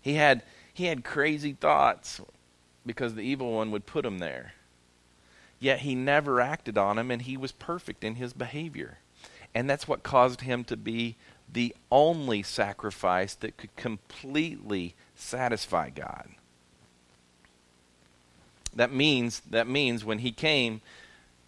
He 0.00 0.14
had 0.14 0.42
he 0.72 0.84
had 0.86 1.04
crazy 1.04 1.52
thoughts 1.52 2.20
because 2.84 3.14
the 3.14 3.22
evil 3.22 3.52
one 3.52 3.70
would 3.70 3.86
put 3.86 4.06
him 4.06 4.18
there. 4.18 4.54
Yet 5.58 5.80
he 5.80 5.94
never 5.94 6.40
acted 6.40 6.78
on 6.78 6.96
them 6.96 7.10
and 7.10 7.22
he 7.22 7.36
was 7.36 7.52
perfect 7.52 8.04
in 8.04 8.16
his 8.16 8.32
behavior. 8.32 8.98
And 9.54 9.68
that's 9.68 9.88
what 9.88 10.02
caused 10.02 10.42
him 10.42 10.64
to 10.64 10.76
be 10.76 11.16
the 11.50 11.74
only 11.90 12.42
sacrifice 12.42 13.34
that 13.36 13.56
could 13.56 13.74
completely 13.76 14.94
satisfy 15.14 15.90
God. 15.90 16.28
That 18.74 18.92
means 18.92 19.40
that 19.50 19.66
means 19.66 20.04
when 20.04 20.18
he 20.18 20.32
came 20.32 20.82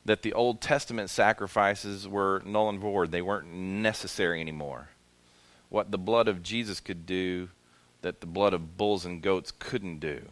that 0.09 0.23
the 0.23 0.33
Old 0.33 0.61
Testament 0.61 1.11
sacrifices 1.11 2.09
were 2.09 2.43
null 2.45 2.71
and 2.71 2.81
void. 2.81 3.13
They 3.13 3.23
weren't 3.23 3.53
necessary 3.53 4.41
anymore. 4.41 4.89
What 5.69 5.91
the 5.91 5.99
blood 5.99 6.29
of 6.29 6.43
Jesus 6.43 6.81
could 6.81 7.05
do 7.05 7.51
that 8.01 8.21
the 8.21 8.27
blood 8.27 8.55
of 8.55 8.79
bulls 8.79 9.05
and 9.05 9.21
goats 9.21 9.53
couldn't 9.59 9.99
do. 9.99 10.23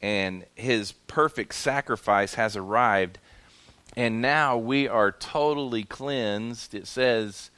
And 0.00 0.44
his 0.54 0.92
perfect 0.92 1.54
sacrifice 1.54 2.34
has 2.34 2.56
arrived, 2.56 3.18
and 3.96 4.22
now 4.22 4.56
we 4.56 4.86
are 4.86 5.10
totally 5.10 5.82
cleansed. 5.82 6.74
It 6.74 6.86
says, 6.86 7.50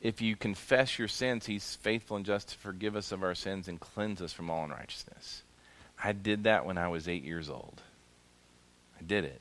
if 0.00 0.20
you 0.20 0.36
confess 0.36 0.98
your 0.98 1.08
sins, 1.08 1.46
he's 1.46 1.74
faithful 1.76 2.18
and 2.18 2.26
just 2.26 2.50
to 2.50 2.58
forgive 2.58 2.94
us 2.94 3.10
of 3.10 3.24
our 3.24 3.34
sins 3.34 3.66
and 3.66 3.80
cleanse 3.80 4.22
us 4.22 4.32
from 4.32 4.50
all 4.50 4.64
unrighteousness. 4.64 5.42
I 6.02 6.12
did 6.12 6.44
that 6.44 6.66
when 6.66 6.78
I 6.78 6.88
was 6.88 7.08
eight 7.08 7.24
years 7.24 7.50
old. 7.50 7.80
I 9.00 9.02
did 9.02 9.24
it. 9.24 9.40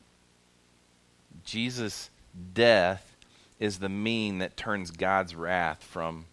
Jesus' 1.43 2.09
death 2.53 3.15
is 3.59 3.79
the 3.79 3.89
mean 3.89 4.39
that 4.39 4.57
turns 4.57 4.91
God's 4.91 5.35
wrath 5.35 5.83
from 5.83 6.25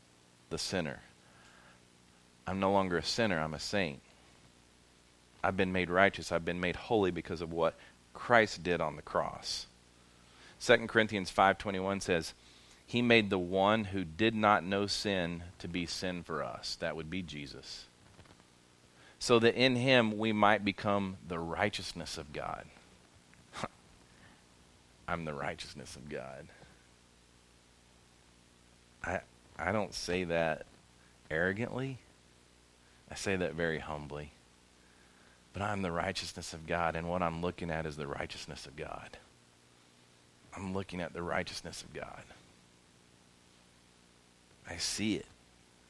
the 0.51 0.59
sinner. 0.59 1.01
I'm 2.47 2.61
no 2.61 2.73
longer 2.73 2.99
a 2.99 3.03
sinner, 3.03 3.39
I'm 3.39 3.55
a 3.55 3.61
saint. 3.61 4.01
I've 5.43 5.57
been 5.57 5.73
made 5.73 5.91
righteous, 5.91 6.33
I've 6.33 6.45
been 6.45 6.61
made 6.61 6.77
holy 6.77 7.11
because 7.11 7.41
of 7.41 7.53
what 7.53 7.75
Christ 8.15 8.63
did 8.63 8.81
on 8.81 8.97
the 8.97 9.03
cross. 9.03 9.67
2 10.61 10.89
Corinthians 10.89 11.31
5:21 11.31 12.01
says, 12.01 12.35
"He 12.87 13.03
made 13.03 13.31
the 13.31 13.39
one 13.39 13.87
who 13.87 14.05
did 14.05 14.35
not 14.35 14.63
know 14.63 14.87
sin 14.87 15.45
to 15.59 15.67
be 15.67 15.87
sin 15.87 16.23
for 16.23 16.43
us." 16.43 16.77
That 16.77 16.95
would 16.95 17.11
be 17.11 17.23
Jesus. 17.23 17.87
So 19.19 19.39
that 19.39 19.55
in 19.55 19.77
him 19.77 20.19
we 20.19 20.33
might 20.33 20.65
become 20.65 21.17
the 21.27 21.39
righteousness 21.39 22.19
of 22.19 22.33
God. 22.33 22.67
I'm 25.09 25.25
the 25.25 25.35
righteousness 25.35 25.97
of 25.97 26.09
God. 26.09 26.47
I 29.05 29.21
I 29.59 29.73
don't 29.73 29.95
say 29.95 30.25
that 30.25 30.67
arrogantly. 31.31 31.99
I 33.11 33.15
say 33.15 33.37
that 33.37 33.55
very 33.55 33.79
humbly. 33.79 34.33
But 35.53 35.63
I'm 35.63 35.83
the 35.83 35.93
righteousness 35.93 36.55
of 36.55 36.67
God, 36.67 36.97
and 36.97 37.09
what 37.09 37.23
I'm 37.23 37.43
looking 37.43 37.71
at 37.71 37.85
is 37.85 37.97
the 37.97 38.07
righteousness 38.07 38.65
of 38.65 38.75
God. 38.75 39.19
I'm 40.57 40.73
looking 40.73 41.01
at 41.01 41.13
the 41.13 41.23
righteousness 41.23 41.83
of 41.83 41.93
God. 41.93 42.23
I 44.69 44.77
see 44.77 45.17
it. 45.17 45.27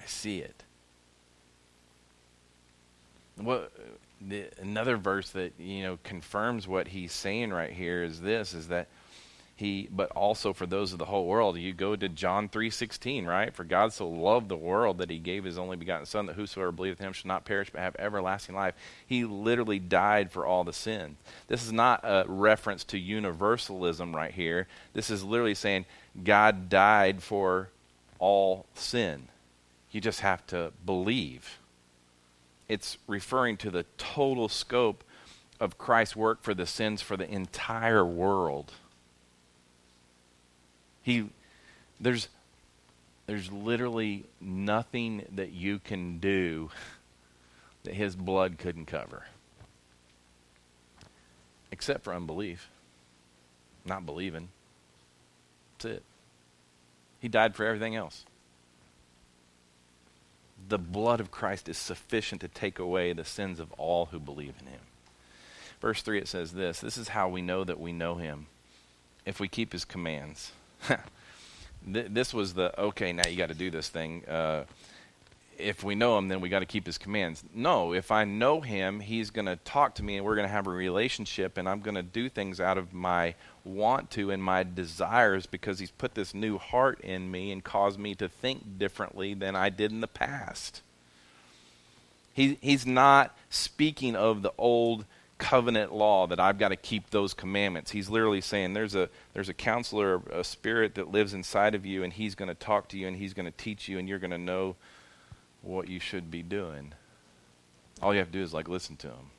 I 0.01 0.07
see 0.07 0.39
it. 0.39 0.65
What 3.37 3.73
the, 4.21 4.47
another 4.61 4.97
verse 4.97 5.31
that 5.31 5.53
you 5.59 5.83
know 5.83 5.99
confirms 6.03 6.67
what 6.67 6.89
he's 6.89 7.13
saying 7.13 7.51
right 7.51 7.73
here 7.73 8.03
is 8.03 8.21
this: 8.21 8.55
is 8.55 8.69
that 8.69 8.89
he 9.55 9.89
but 9.93 10.11
also 10.13 10.53
for 10.53 10.67
those 10.67 10.93
of 10.93 10.99
the 10.99 11.05
whole 11.05 11.27
world 11.27 11.57
you 11.57 11.73
go 11.73 11.95
to 11.95 12.09
john 12.09 12.49
3.16 12.49 13.27
right 13.27 13.55
for 13.55 13.65
god 13.65 13.93
so 13.93 14.09
loved 14.09 14.49
the 14.49 14.57
world 14.57 14.99
that 14.99 15.11
he 15.11 15.19
gave 15.19 15.45
his 15.45 15.59
only 15.59 15.77
begotten 15.77 16.07
son 16.07 16.27
that 16.27 16.37
whosoever 16.37 16.73
believeth 16.73 16.99
him 16.99 17.13
shall 17.13 17.29
not 17.29 17.45
perish 17.45 17.71
but 17.71 17.81
have 17.81 17.95
everlasting 17.99 18.55
life 18.55 18.75
he 19.07 19.25
literally 19.25 19.79
died 19.79 20.31
for 20.33 20.47
all 20.47 20.65
the 20.65 20.73
sin 20.73 21.17
this 21.49 21.65
is 21.65 21.73
not 21.73 22.01
a 22.03 22.25
reference 22.27 22.83
to 22.83 22.99
universalism 22.99 24.17
right 24.17 24.33
here 24.33 24.67
this 24.95 25.11
is 25.11 25.23
literally 25.23 25.55
saying 25.55 25.85
god 26.25 26.69
died 26.69 27.23
for 27.23 27.69
all 28.23 28.67
sin. 28.75 29.27
You 29.91 30.01
just 30.01 30.21
have 30.21 30.47
to 30.47 30.73
believe. 30.87 31.59
It's 32.69 32.97
referring 33.09 33.57
to 33.59 33.71
the 33.71 33.85
total 33.99 34.49
scope 34.49 35.03
of 35.59 35.77
Christ's 35.77 36.15
work 36.15 36.41
for 36.41 36.55
the 36.55 36.65
sins 36.65 37.03
for 37.03 37.17
the 37.17 37.29
entire 37.29 38.07
world. 38.07 38.73
He 41.03 41.29
there's 42.01 42.29
there's 43.27 43.51
literally 43.51 44.25
nothing 44.41 45.25
that 45.35 45.53
you 45.53 45.79
can 45.79 46.19
do 46.19 46.71
that 47.85 47.95
his 47.95 48.17
blood 48.17 48.59
couldn't 48.59 48.87
cover. 48.87 49.25
Except 51.71 52.05
for 52.05 52.15
unbelief. 52.15 52.69
Not 53.85 54.07
believing. 54.07 54.49
That's 55.75 55.97
it. 55.97 56.03
He 57.21 57.29
died 57.29 57.55
for 57.55 57.65
everything 57.65 57.97
else. 57.97 58.25
The 60.69 60.79
blood 60.79 61.21
of 61.21 61.31
Christ 61.31 61.69
is 61.69 61.79
sufficient 61.79 62.41
to 62.41 62.49
take 62.49 62.79
away 62.79 63.13
the 63.13 63.25
sins 63.25 63.59
of 63.59 63.73
all 63.73 64.07
who 64.07 64.19
believe 64.21 64.55
in 64.61 64.67
him. 64.67 64.81
Verse 65.81 66.03
3 66.03 66.19
it 66.19 66.29
says 66.29 66.53
this 66.53 66.81
This 66.81 66.97
is 66.97 67.09
how 67.09 67.29
we 67.29 67.43
know 67.43 67.65
that 67.65 67.81
we 67.81 67.93
know 67.93 68.17
him, 68.17 68.47
if 69.27 69.41
we 69.41 69.49
keep 69.49 69.73
his 69.73 69.85
commands. 69.85 70.53
this 71.87 72.33
was 72.33 72.55
the 72.55 72.79
okay, 72.81 73.13
now 73.13 73.29
you 73.29 73.37
got 73.37 73.49
to 73.49 73.55
do 73.55 73.71
this 73.71 73.89
thing. 73.89 74.25
Uh, 74.27 74.65
if 75.59 75.85
we 75.85 75.95
know 75.95 76.19
him, 76.19 76.29
then 76.29 76.41
we 76.41 76.49
got 76.49 76.61
to 76.61 76.67
keep 76.67 76.87
his 76.87 76.99
commands. 76.99 77.45
No, 77.55 77.93
if 77.93 78.11
I 78.11 78.25
know 78.25 78.61
him, 78.61 79.01
he's 79.01 79.31
going 79.31 79.47
to 79.47 79.57
talk 79.57 79.95
to 79.97 80.03
me 80.03 80.17
and 80.17 80.25
we're 80.25 80.35
going 80.35 80.47
to 80.47 80.53
have 80.53 80.67
a 80.67 80.71
relationship, 80.71 81.57
and 81.57 81.69
I'm 81.69 81.81
going 81.81 81.95
to 81.95 82.03
do 82.03 82.29
things 82.29 82.61
out 82.61 82.79
of 82.79 82.93
my 82.93 83.35
want 83.65 84.11
to 84.13 84.31
and 84.31 84.43
my 84.43 84.65
desires 84.65 85.47
because 85.47 85.79
he's 85.79 85.91
put 85.91 86.15
this 86.15 86.35
new 86.35 86.59
heart 86.59 87.01
in 87.01 87.31
me 87.31 87.53
and 87.53 87.63
caused 87.63 87.99
me 87.99 88.15
to 88.17 88.29
think 88.29 88.79
differently 88.79 89.35
than 89.35 89.55
I 89.55 89.69
did 89.69 89.93
in 89.93 90.01
the 90.01 90.09
past. 90.09 90.83
He, 92.33 92.59
he's 92.61 92.87
not 92.87 93.37
speaking 93.51 94.17
of 94.17 94.43
the 94.43 94.53
old 94.57 95.05
covenant 95.43 95.93
law 95.93 96.29
that 96.29 96.39
I've 96.39 96.57
got 96.57 96.69
to 96.69 96.77
keep 96.77 97.11
those 97.11 97.35
commandments. 97.35 97.91
He's 97.91 98.09
literally 98.09 98.41
saying 98.41 98.75
there's 98.75 98.95
a 98.95 99.09
there's 99.35 99.49
a 99.49 99.55
counselor, 99.55 100.23
a 100.31 100.45
spirit 100.45 100.95
that 100.95 101.11
lives 101.11 101.35
inside 101.35 101.75
of 101.75 101.85
you 101.85 102.05
and 102.05 102.13
he's 102.13 102.37
going 102.37 102.49
to 102.49 102.55
talk 102.55 102.89
to 102.91 102.97
you 102.97 103.09
and 103.09 103.17
he's 103.17 103.35
going 103.35 103.47
to 103.47 103.53
teach 103.53 103.89
you 103.89 103.99
and 103.99 104.09
you're 104.09 104.21
going 104.21 104.31
to 104.31 104.39
know 104.39 104.77
what 105.61 105.89
you 105.89 105.99
should 105.99 106.31
be 106.31 106.45
doing. 106.45 106.93
All 108.01 108.13
you 108.13 108.21
have 108.21 108.29
to 108.29 108.33
do 108.33 108.43
is 108.43 108.55
like 108.55 108.69
listen 108.69 108.97
to 108.99 109.09
him. 109.09 109.31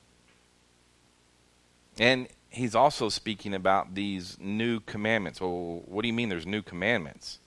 And 1.97 2.27
he's 2.49 2.75
also 2.75 3.07
speaking 3.07 3.53
about 3.53 3.95
these 3.95 4.37
new 4.41 4.81
commandments. 4.81 5.39
Well, 5.39 5.83
what 5.85 6.01
do 6.01 6.09
you 6.09 6.13
mean 6.13 6.27
there's 6.27 6.45
new 6.45 6.61
commandments? 6.61 7.39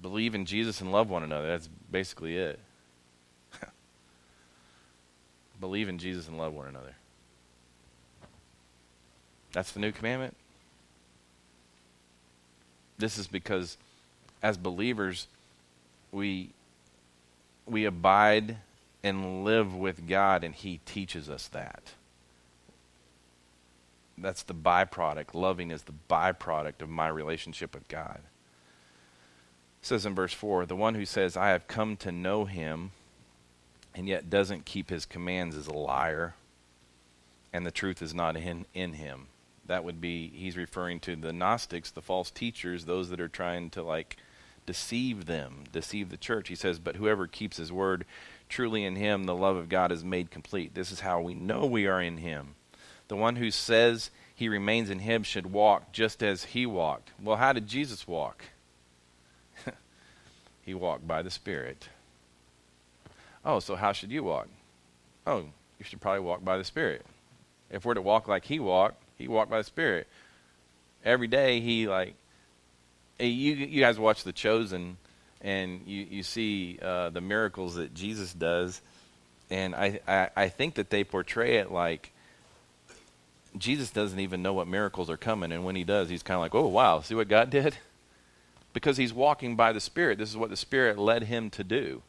Believe 0.00 0.34
in 0.34 0.44
Jesus 0.44 0.80
and 0.80 0.90
love 0.90 1.08
one 1.08 1.22
another. 1.22 1.46
That's 1.46 1.68
basically 1.88 2.36
it. 2.36 2.58
Believe 5.60 5.88
in 5.88 5.98
Jesus 5.98 6.26
and 6.26 6.36
love 6.36 6.52
one 6.52 6.66
another. 6.66 6.96
That's 9.52 9.72
the 9.72 9.80
new 9.80 9.92
commandment. 9.92 10.36
This 12.98 13.18
is 13.18 13.26
because 13.26 13.76
as 14.42 14.56
believers 14.56 15.28
we 16.10 16.50
we 17.66 17.84
abide 17.84 18.56
and 19.02 19.44
live 19.44 19.74
with 19.74 20.08
God 20.08 20.44
and 20.44 20.54
he 20.54 20.80
teaches 20.84 21.28
us 21.28 21.48
that. 21.48 21.92
That's 24.18 24.42
the 24.42 24.54
byproduct. 24.54 25.34
Loving 25.34 25.70
is 25.70 25.82
the 25.82 25.94
byproduct 26.08 26.82
of 26.82 26.88
my 26.88 27.08
relationship 27.08 27.74
with 27.74 27.88
God. 27.88 28.20
It 29.80 29.86
says 29.86 30.06
in 30.06 30.14
verse 30.14 30.32
4 30.32 30.66
The 30.66 30.76
one 30.76 30.94
who 30.94 31.04
says, 31.04 31.36
I 31.36 31.48
have 31.48 31.66
come 31.66 31.96
to 31.98 32.12
know 32.12 32.44
him, 32.44 32.90
and 33.94 34.06
yet 34.06 34.30
doesn't 34.30 34.64
keep 34.64 34.90
his 34.90 35.06
commands 35.06 35.56
is 35.56 35.66
a 35.66 35.72
liar, 35.72 36.34
and 37.52 37.64
the 37.64 37.70
truth 37.70 38.02
is 38.02 38.14
not 38.14 38.36
in, 38.36 38.66
in 38.74 38.94
him 38.94 39.28
that 39.66 39.84
would 39.84 40.00
be 40.00 40.28
he's 40.34 40.56
referring 40.56 41.00
to 41.00 41.16
the 41.16 41.32
gnostics 41.32 41.90
the 41.90 42.02
false 42.02 42.30
teachers 42.30 42.84
those 42.84 43.10
that 43.10 43.20
are 43.20 43.28
trying 43.28 43.70
to 43.70 43.82
like 43.82 44.16
deceive 44.66 45.26
them 45.26 45.64
deceive 45.72 46.10
the 46.10 46.16
church. 46.16 46.48
He 46.48 46.54
says 46.54 46.78
but 46.78 46.96
whoever 46.96 47.26
keeps 47.26 47.56
his 47.56 47.72
word 47.72 48.04
truly 48.48 48.84
in 48.84 48.96
him 48.96 49.24
the 49.24 49.34
love 49.34 49.56
of 49.56 49.68
god 49.68 49.92
is 49.92 50.04
made 50.04 50.30
complete. 50.30 50.74
This 50.74 50.92
is 50.92 51.00
how 51.00 51.20
we 51.20 51.34
know 51.34 51.66
we 51.66 51.86
are 51.86 52.00
in 52.00 52.18
him. 52.18 52.54
The 53.08 53.16
one 53.16 53.36
who 53.36 53.50
says 53.50 54.10
he 54.34 54.48
remains 54.48 54.90
in 54.90 55.00
him 55.00 55.22
should 55.22 55.52
walk 55.52 55.92
just 55.92 56.22
as 56.22 56.44
he 56.44 56.66
walked. 56.66 57.12
Well 57.22 57.36
how 57.36 57.52
did 57.52 57.66
jesus 57.66 58.06
walk? 58.06 58.44
He 60.64 60.74
walked 60.74 61.08
by 61.08 61.22
the 61.22 61.30
spirit. 61.30 61.88
Oh 63.44 63.58
so 63.58 63.74
how 63.74 63.92
should 63.92 64.12
you 64.12 64.24
walk? 64.24 64.48
Oh 65.26 65.46
you 65.78 65.84
should 65.84 66.00
probably 66.00 66.20
walk 66.20 66.44
by 66.44 66.58
the 66.58 66.64
spirit. 66.64 67.04
If 67.70 67.84
we're 67.84 67.94
to 67.94 68.02
walk 68.02 68.28
like 68.28 68.44
he 68.44 68.60
walked 68.60 69.01
he 69.22 69.28
walked 69.28 69.50
by 69.50 69.58
the 69.58 69.64
Spirit. 69.64 70.06
Every 71.04 71.28
day 71.28 71.60
he 71.60 71.88
like 71.88 72.14
you 73.18 73.54
you 73.54 73.80
guys 73.80 73.98
watch 73.98 74.24
The 74.24 74.32
Chosen 74.32 74.96
and 75.40 75.82
you 75.86 76.06
you 76.08 76.22
see 76.22 76.78
uh, 76.82 77.10
the 77.10 77.20
miracles 77.20 77.76
that 77.76 77.94
Jesus 77.94 78.32
does, 78.32 78.80
and 79.50 79.74
I, 79.74 80.00
I 80.06 80.28
I 80.36 80.48
think 80.48 80.74
that 80.74 80.90
they 80.90 81.04
portray 81.04 81.56
it 81.56 81.72
like 81.72 82.12
Jesus 83.56 83.90
doesn't 83.90 84.20
even 84.20 84.42
know 84.42 84.52
what 84.52 84.68
miracles 84.68 85.10
are 85.10 85.16
coming, 85.16 85.52
and 85.52 85.64
when 85.64 85.76
he 85.76 85.84
does, 85.84 86.08
he's 86.08 86.22
kind 86.22 86.36
of 86.36 86.42
like, 86.42 86.54
"Oh 86.54 86.68
wow, 86.68 87.00
see 87.00 87.14
what 87.14 87.28
God 87.28 87.50
did," 87.58 87.76
because 88.72 88.96
he's 88.96 89.12
walking 89.12 89.56
by 89.56 89.72
the 89.72 89.80
Spirit. 89.80 90.18
This 90.18 90.30
is 90.30 90.36
what 90.36 90.50
the 90.50 90.56
Spirit 90.56 90.98
led 90.98 91.24
him 91.24 91.50
to 91.50 91.64
do. 91.64 92.02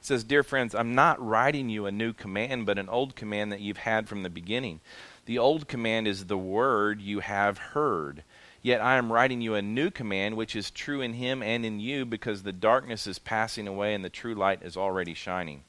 It 0.00 0.06
says, 0.06 0.24
Dear 0.24 0.42
friends, 0.42 0.74
I'm 0.74 0.94
not 0.94 1.24
writing 1.24 1.68
you 1.68 1.86
a 1.86 1.92
new 1.92 2.12
command, 2.12 2.66
but 2.66 2.78
an 2.78 2.88
old 2.88 3.16
command 3.16 3.52
that 3.52 3.60
you've 3.60 3.78
had 3.78 4.08
from 4.08 4.22
the 4.22 4.30
beginning. 4.30 4.80
The 5.28 5.38
old 5.38 5.68
command 5.68 6.08
is 6.08 6.24
the 6.24 6.38
word 6.38 7.02
you 7.02 7.20
have 7.20 7.58
heard. 7.58 8.24
Yet 8.62 8.80
I 8.80 8.96
am 8.96 9.12
writing 9.12 9.42
you 9.42 9.54
a 9.56 9.60
new 9.60 9.90
command, 9.90 10.38
which 10.38 10.56
is 10.56 10.70
true 10.70 11.02
in 11.02 11.12
him 11.12 11.42
and 11.42 11.66
in 11.66 11.80
you, 11.80 12.06
because 12.06 12.42
the 12.42 12.50
darkness 12.50 13.06
is 13.06 13.18
passing 13.18 13.68
away 13.68 13.92
and 13.92 14.02
the 14.02 14.08
true 14.08 14.34
light 14.34 14.62
is 14.62 14.74
already 14.74 15.12
shining. 15.12 15.64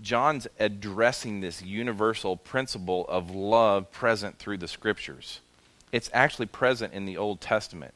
John's 0.00 0.46
addressing 0.60 1.40
this 1.40 1.60
universal 1.60 2.36
principle 2.36 3.04
of 3.08 3.32
love 3.32 3.90
present 3.90 4.38
through 4.38 4.58
the 4.58 4.68
scriptures. 4.68 5.40
It's 5.90 6.08
actually 6.14 6.46
present 6.46 6.94
in 6.94 7.04
the 7.04 7.16
Old 7.16 7.40
Testament. 7.40 7.94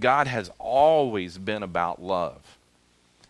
God 0.00 0.26
has 0.26 0.50
always 0.58 1.38
been 1.38 1.62
about 1.62 2.02
love. 2.02 2.58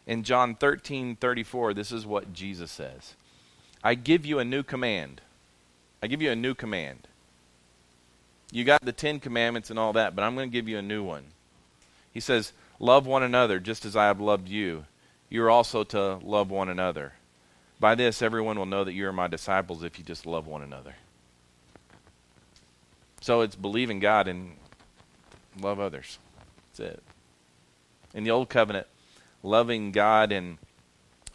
In 0.07 0.23
John 0.23 0.55
13 0.55 1.17
34, 1.17 1.75
this 1.75 1.93
is 1.93 2.07
what 2.07 2.33
Jesus 2.33 2.71
says 2.71 3.17
I 3.85 3.97
give 3.97 4.25
you 4.25 4.39
a 4.39 4.47
new 4.47 4.63
command. 4.63 5.21
I 6.03 6.07
give 6.07 6.23
you 6.23 6.31
a 6.31 6.37
new 6.37 6.55
command. 6.55 7.07
You 8.51 8.65
got 8.65 8.85
the 8.85 8.93
Ten 8.93 9.21
Commandments 9.21 9.71
and 9.71 9.79
all 9.79 9.93
that, 9.93 10.15
but 10.17 10.23
I'm 10.23 10.35
going 10.35 10.49
to 10.49 10.53
give 10.53 10.69
you 10.69 10.79
a 10.79 10.83
new 10.83 11.03
one. 11.03 11.25
He 12.13 12.21
says, 12.21 12.53
Love 12.81 13.07
one 13.07 13.23
another 13.23 13.59
just 13.59 13.85
as 13.85 13.97
I 13.97 14.07
have 14.07 14.21
loved 14.21 14.49
you. 14.49 14.85
You 15.29 15.45
are 15.45 15.51
also 15.51 15.85
to 15.85 16.17
love 16.17 16.51
one 16.51 16.69
another. 16.69 17.15
By 17.81 17.95
this, 17.95 18.23
everyone 18.23 18.59
will 18.59 18.67
know 18.67 18.85
that 18.85 18.93
you 18.93 19.07
are 19.09 19.13
my 19.13 19.27
disciples 19.27 19.83
if 19.83 19.99
you 19.99 20.05
just 20.05 20.27
love 20.27 20.47
one 20.47 20.63
another. 20.63 20.95
So 23.21 23.41
it's 23.41 23.57
believe 23.57 23.91
in 23.91 24.01
God 24.01 24.29
and 24.29 24.53
love 25.61 25.81
others. 25.81 26.19
That's 26.77 26.95
it. 26.95 27.03
In 28.15 28.25
the 28.25 28.31
Old 28.31 28.49
Covenant, 28.49 28.87
loving 29.43 29.93
God 29.93 30.33
and 30.33 30.59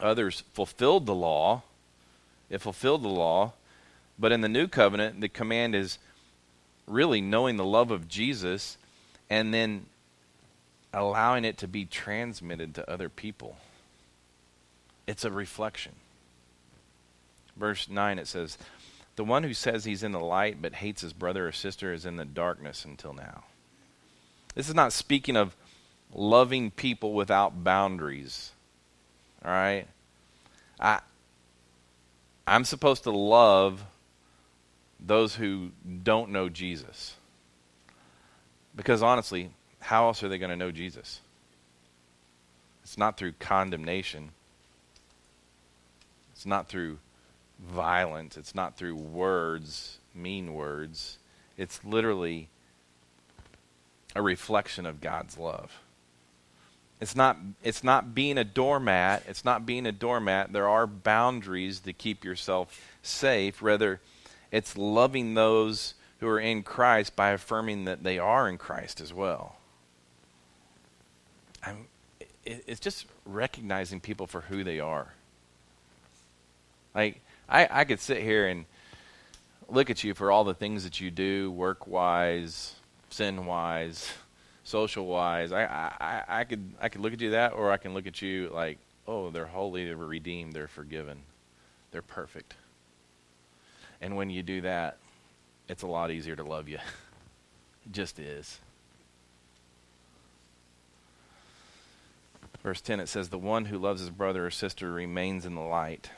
others 0.00 0.42
fulfilled 0.52 1.06
the 1.06 1.14
law. 1.14 1.62
It 2.50 2.60
fulfilled 2.60 3.02
the 3.02 3.08
law. 3.08 3.52
But 4.18 4.32
in 4.32 4.40
the 4.40 4.48
New 4.48 4.66
Covenant, 4.66 5.20
the 5.20 5.28
command 5.28 5.74
is 5.74 5.98
really 6.86 7.20
knowing 7.20 7.56
the 7.56 7.64
love 7.64 7.90
of 7.90 8.08
Jesus 8.08 8.78
and 9.30 9.52
then 9.52 9.86
allowing 10.92 11.44
it 11.44 11.58
to 11.58 11.68
be 11.68 11.84
transmitted 11.84 12.74
to 12.74 12.90
other 12.90 13.08
people. 13.08 13.56
It's 15.06 15.24
a 15.24 15.30
reflection. 15.30 15.92
Verse 17.56 17.88
9 17.88 18.18
it 18.18 18.26
says, 18.26 18.58
The 19.16 19.24
one 19.24 19.42
who 19.42 19.54
says 19.54 19.84
he's 19.84 20.02
in 20.02 20.12
the 20.12 20.20
light 20.20 20.60
but 20.60 20.74
hates 20.74 21.02
his 21.02 21.12
brother 21.12 21.48
or 21.48 21.52
sister 21.52 21.92
is 21.92 22.06
in 22.06 22.16
the 22.16 22.24
darkness 22.24 22.84
until 22.84 23.12
now. 23.12 23.44
This 24.54 24.68
is 24.68 24.74
not 24.74 24.92
speaking 24.92 25.36
of 25.36 25.56
loving 26.12 26.70
people 26.70 27.12
without 27.12 27.64
boundaries. 27.64 28.52
All 29.44 29.50
right? 29.50 29.86
I 30.78 31.00
I'm 32.46 32.64
supposed 32.64 33.04
to 33.04 33.10
love 33.10 33.84
those 35.06 35.34
who 35.34 35.70
don't 36.02 36.30
know 36.30 36.48
Jesus. 36.48 37.14
Because 38.74 39.02
honestly, 39.02 39.50
how 39.80 40.06
else 40.06 40.22
are 40.22 40.28
they 40.28 40.38
going 40.38 40.50
to 40.50 40.56
know 40.56 40.70
Jesus? 40.70 41.20
It's 42.82 42.98
not 42.98 43.16
through 43.16 43.32
condemnation. 43.38 44.30
It's 46.32 46.46
not 46.46 46.68
through 46.68 46.98
violence. 47.60 48.36
It's 48.36 48.54
not 48.54 48.76
through 48.76 48.96
words, 48.96 49.98
mean 50.14 50.54
words. 50.54 51.18
It's 51.56 51.84
literally 51.84 52.48
a 54.16 54.22
reflection 54.22 54.86
of 54.86 55.00
God's 55.00 55.38
love. 55.38 55.80
It's 57.00 57.16
not, 57.16 57.36
it's 57.62 57.84
not 57.84 58.14
being 58.14 58.38
a 58.38 58.44
doormat. 58.44 59.24
It's 59.28 59.44
not 59.44 59.66
being 59.66 59.86
a 59.86 59.92
doormat. 59.92 60.52
There 60.52 60.68
are 60.68 60.86
boundaries 60.86 61.80
to 61.80 61.92
keep 61.92 62.24
yourself 62.24 62.80
safe. 63.02 63.62
Rather, 63.62 64.00
it's 64.54 64.78
loving 64.78 65.34
those 65.34 65.94
who 66.20 66.28
are 66.28 66.38
in 66.38 66.62
Christ 66.62 67.16
by 67.16 67.30
affirming 67.30 67.86
that 67.86 68.04
they 68.04 68.20
are 68.20 68.48
in 68.48 68.56
Christ 68.56 69.00
as 69.00 69.12
well. 69.12 69.56
I'm, 71.66 71.88
it, 72.44 72.62
it's 72.68 72.78
just 72.78 73.06
recognizing 73.26 73.98
people 73.98 74.28
for 74.28 74.42
who 74.42 74.62
they 74.62 74.78
are. 74.78 75.08
Like, 76.94 77.20
I, 77.48 77.66
I 77.68 77.84
could 77.84 77.98
sit 77.98 78.22
here 78.22 78.46
and 78.46 78.64
look 79.68 79.90
at 79.90 80.04
you 80.04 80.14
for 80.14 80.30
all 80.30 80.44
the 80.44 80.54
things 80.54 80.84
that 80.84 81.00
you 81.00 81.10
do, 81.10 81.50
work 81.50 81.88
wise, 81.88 82.76
sin 83.10 83.46
wise, 83.46 84.12
social 84.62 85.06
wise. 85.06 85.50
I, 85.50 85.64
I, 85.64 86.22
I 86.28 86.44
could 86.44 86.74
I 86.80 86.88
could 86.90 87.00
look 87.00 87.12
at 87.12 87.20
you 87.20 87.30
that, 87.30 87.54
or 87.54 87.72
I 87.72 87.76
can 87.76 87.92
look 87.92 88.06
at 88.06 88.22
you 88.22 88.50
like, 88.54 88.78
oh, 89.08 89.30
they're 89.30 89.46
holy, 89.46 89.84
they're 89.84 89.96
redeemed, 89.96 90.52
they're 90.52 90.68
forgiven, 90.68 91.18
they're 91.90 92.02
perfect. 92.02 92.54
And 94.00 94.16
when 94.16 94.30
you 94.30 94.42
do 94.42 94.62
that, 94.62 94.98
it's 95.68 95.82
a 95.82 95.86
lot 95.86 96.10
easier 96.10 96.36
to 96.36 96.44
love 96.44 96.68
you. 96.68 96.78
it 97.86 97.92
just 97.92 98.18
is. 98.18 98.58
Verse 102.62 102.80
10 102.80 103.00
it 103.00 103.08
says, 103.08 103.28
The 103.28 103.38
one 103.38 103.66
who 103.66 103.78
loves 103.78 104.00
his 104.00 104.10
brother 104.10 104.46
or 104.46 104.50
sister 104.50 104.90
remains 104.90 105.44
in 105.44 105.54
the 105.54 105.60
light. 105.60 106.10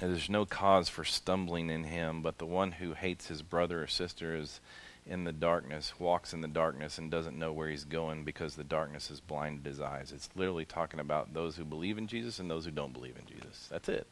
And 0.00 0.10
there's 0.10 0.30
no 0.30 0.44
cause 0.44 0.88
for 0.88 1.04
stumbling 1.04 1.70
in 1.70 1.84
him, 1.84 2.22
but 2.22 2.38
the 2.38 2.46
one 2.46 2.72
who 2.72 2.94
hates 2.94 3.28
his 3.28 3.42
brother 3.42 3.82
or 3.82 3.86
sister 3.86 4.34
is 4.34 4.60
in 5.06 5.24
the 5.24 5.32
darkness, 5.32 5.92
walks 5.98 6.32
in 6.32 6.40
the 6.40 6.48
darkness, 6.48 6.98
and 6.98 7.10
doesn't 7.10 7.38
know 7.38 7.52
where 7.52 7.68
he's 7.68 7.84
going 7.84 8.24
because 8.24 8.54
the 8.54 8.64
darkness 8.64 9.08
has 9.08 9.20
blinded 9.20 9.66
his 9.66 9.80
eyes. 9.80 10.12
It's 10.12 10.28
literally 10.34 10.64
talking 10.64 11.00
about 11.00 11.34
those 11.34 11.56
who 11.56 11.64
believe 11.64 11.98
in 11.98 12.06
Jesus 12.06 12.38
and 12.38 12.50
those 12.50 12.64
who 12.64 12.70
don't 12.70 12.92
believe 12.92 13.16
in 13.16 13.26
Jesus. 13.26 13.68
That's 13.70 13.88
it. 13.88 14.06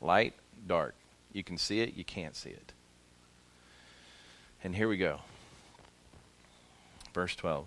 Light, 0.00 0.34
dark. 0.66 0.94
You 1.32 1.44
can 1.44 1.58
see 1.58 1.80
it, 1.80 1.94
you 1.94 2.04
can't 2.04 2.36
see 2.36 2.50
it. 2.50 2.72
And 4.64 4.74
here 4.74 4.88
we 4.88 4.96
go. 4.96 5.20
Verse 7.14 7.34
12. 7.36 7.66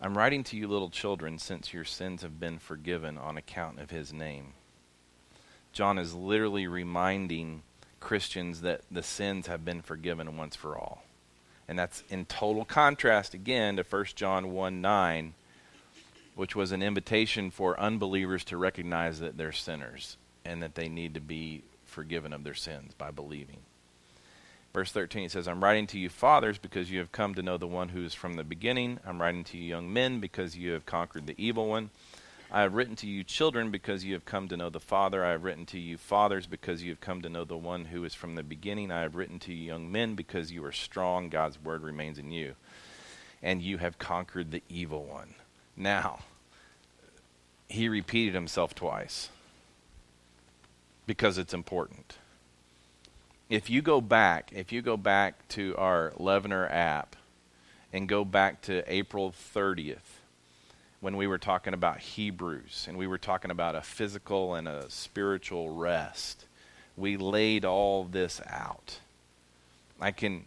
I'm 0.00 0.18
writing 0.18 0.42
to 0.44 0.56
you, 0.56 0.66
little 0.66 0.90
children, 0.90 1.38
since 1.38 1.72
your 1.72 1.84
sins 1.84 2.22
have 2.22 2.40
been 2.40 2.58
forgiven 2.58 3.16
on 3.16 3.36
account 3.36 3.78
of 3.78 3.90
his 3.90 4.12
name. 4.12 4.54
John 5.72 5.96
is 5.96 6.14
literally 6.14 6.66
reminding 6.66 7.62
Christians 8.00 8.62
that 8.62 8.82
the 8.90 9.02
sins 9.02 9.46
have 9.46 9.64
been 9.64 9.80
forgiven 9.80 10.36
once 10.36 10.56
for 10.56 10.76
all. 10.76 11.04
And 11.68 11.78
that's 11.78 12.02
in 12.10 12.26
total 12.26 12.64
contrast 12.64 13.32
again 13.32 13.76
to 13.76 13.84
1 13.84 14.04
John 14.16 14.52
1 14.52 14.80
9, 14.80 15.34
which 16.34 16.56
was 16.56 16.72
an 16.72 16.82
invitation 16.82 17.50
for 17.50 17.78
unbelievers 17.78 18.44
to 18.46 18.56
recognize 18.56 19.20
that 19.20 19.38
they're 19.38 19.52
sinners 19.52 20.16
and 20.44 20.62
that 20.62 20.74
they 20.74 20.88
need 20.88 21.14
to 21.14 21.20
be 21.20 21.62
forgiven 21.92 22.32
of 22.32 22.44
their 22.44 22.54
sins 22.54 22.94
by 22.94 23.10
believing. 23.10 23.58
Verse 24.72 24.90
13 24.90 25.24
it 25.24 25.32
says, 25.32 25.46
I'm 25.46 25.62
writing 25.62 25.86
to 25.88 25.98
you, 25.98 26.08
fathers, 26.08 26.58
because 26.58 26.90
you 26.90 26.98
have 26.98 27.12
come 27.12 27.34
to 27.34 27.42
know 27.42 27.58
the 27.58 27.66
one 27.66 27.90
who 27.90 28.04
is 28.04 28.14
from 28.14 28.34
the 28.34 28.44
beginning. 28.44 28.98
I'm 29.06 29.20
writing 29.20 29.44
to 29.44 29.58
you, 29.58 29.64
young 29.64 29.92
men, 29.92 30.18
because 30.18 30.56
you 30.56 30.72
have 30.72 30.86
conquered 30.86 31.26
the 31.26 31.34
evil 31.36 31.68
one. 31.68 31.90
I 32.50 32.62
have 32.62 32.74
written 32.74 32.96
to 32.96 33.06
you, 33.06 33.24
children, 33.24 33.70
because 33.70 34.04
you 34.04 34.14
have 34.14 34.24
come 34.24 34.48
to 34.48 34.56
know 34.56 34.70
the 34.70 34.80
Father. 34.80 35.24
I 35.24 35.30
have 35.30 35.44
written 35.44 35.64
to 35.66 35.78
you, 35.78 35.96
fathers, 35.96 36.46
because 36.46 36.82
you 36.82 36.90
have 36.90 37.00
come 37.00 37.22
to 37.22 37.30
know 37.30 37.44
the 37.44 37.56
one 37.56 37.86
who 37.86 38.04
is 38.04 38.14
from 38.14 38.34
the 38.34 38.42
beginning. 38.42 38.90
I 38.90 39.00
have 39.00 39.14
written 39.14 39.38
to 39.40 39.54
you, 39.54 39.68
young 39.68 39.90
men, 39.90 40.14
because 40.14 40.52
you 40.52 40.64
are 40.64 40.72
strong. 40.72 41.28
God's 41.28 41.62
word 41.62 41.82
remains 41.82 42.18
in 42.18 42.30
you. 42.30 42.54
And 43.42 43.62
you 43.62 43.78
have 43.78 43.98
conquered 43.98 44.50
the 44.50 44.62
evil 44.68 45.04
one. 45.04 45.34
Now, 45.76 46.20
he 47.68 47.88
repeated 47.88 48.34
himself 48.34 48.74
twice 48.74 49.30
because 51.06 51.38
it's 51.38 51.54
important. 51.54 52.16
If 53.48 53.68
you 53.68 53.82
go 53.82 54.00
back, 54.00 54.50
if 54.54 54.72
you 54.72 54.82
go 54.82 54.96
back 54.96 55.46
to 55.48 55.74
our 55.76 56.12
Levener 56.18 56.70
app 56.70 57.16
and 57.92 58.08
go 58.08 58.24
back 58.24 58.62
to 58.62 58.82
April 58.92 59.34
30th, 59.54 60.20
when 61.02 61.16
we 61.16 61.26
were 61.26 61.36
talking 61.36 61.74
about 61.74 61.98
Hebrews 61.98 62.86
and 62.88 62.96
we 62.96 63.08
were 63.08 63.18
talking 63.18 63.50
about 63.50 63.74
a 63.74 63.80
physical 63.80 64.54
and 64.54 64.68
a 64.68 64.88
spiritual 64.88 65.74
rest. 65.74 66.46
We 66.96 67.16
laid 67.16 67.64
all 67.64 68.04
this 68.04 68.40
out. 68.48 69.00
I 70.00 70.12
can 70.12 70.44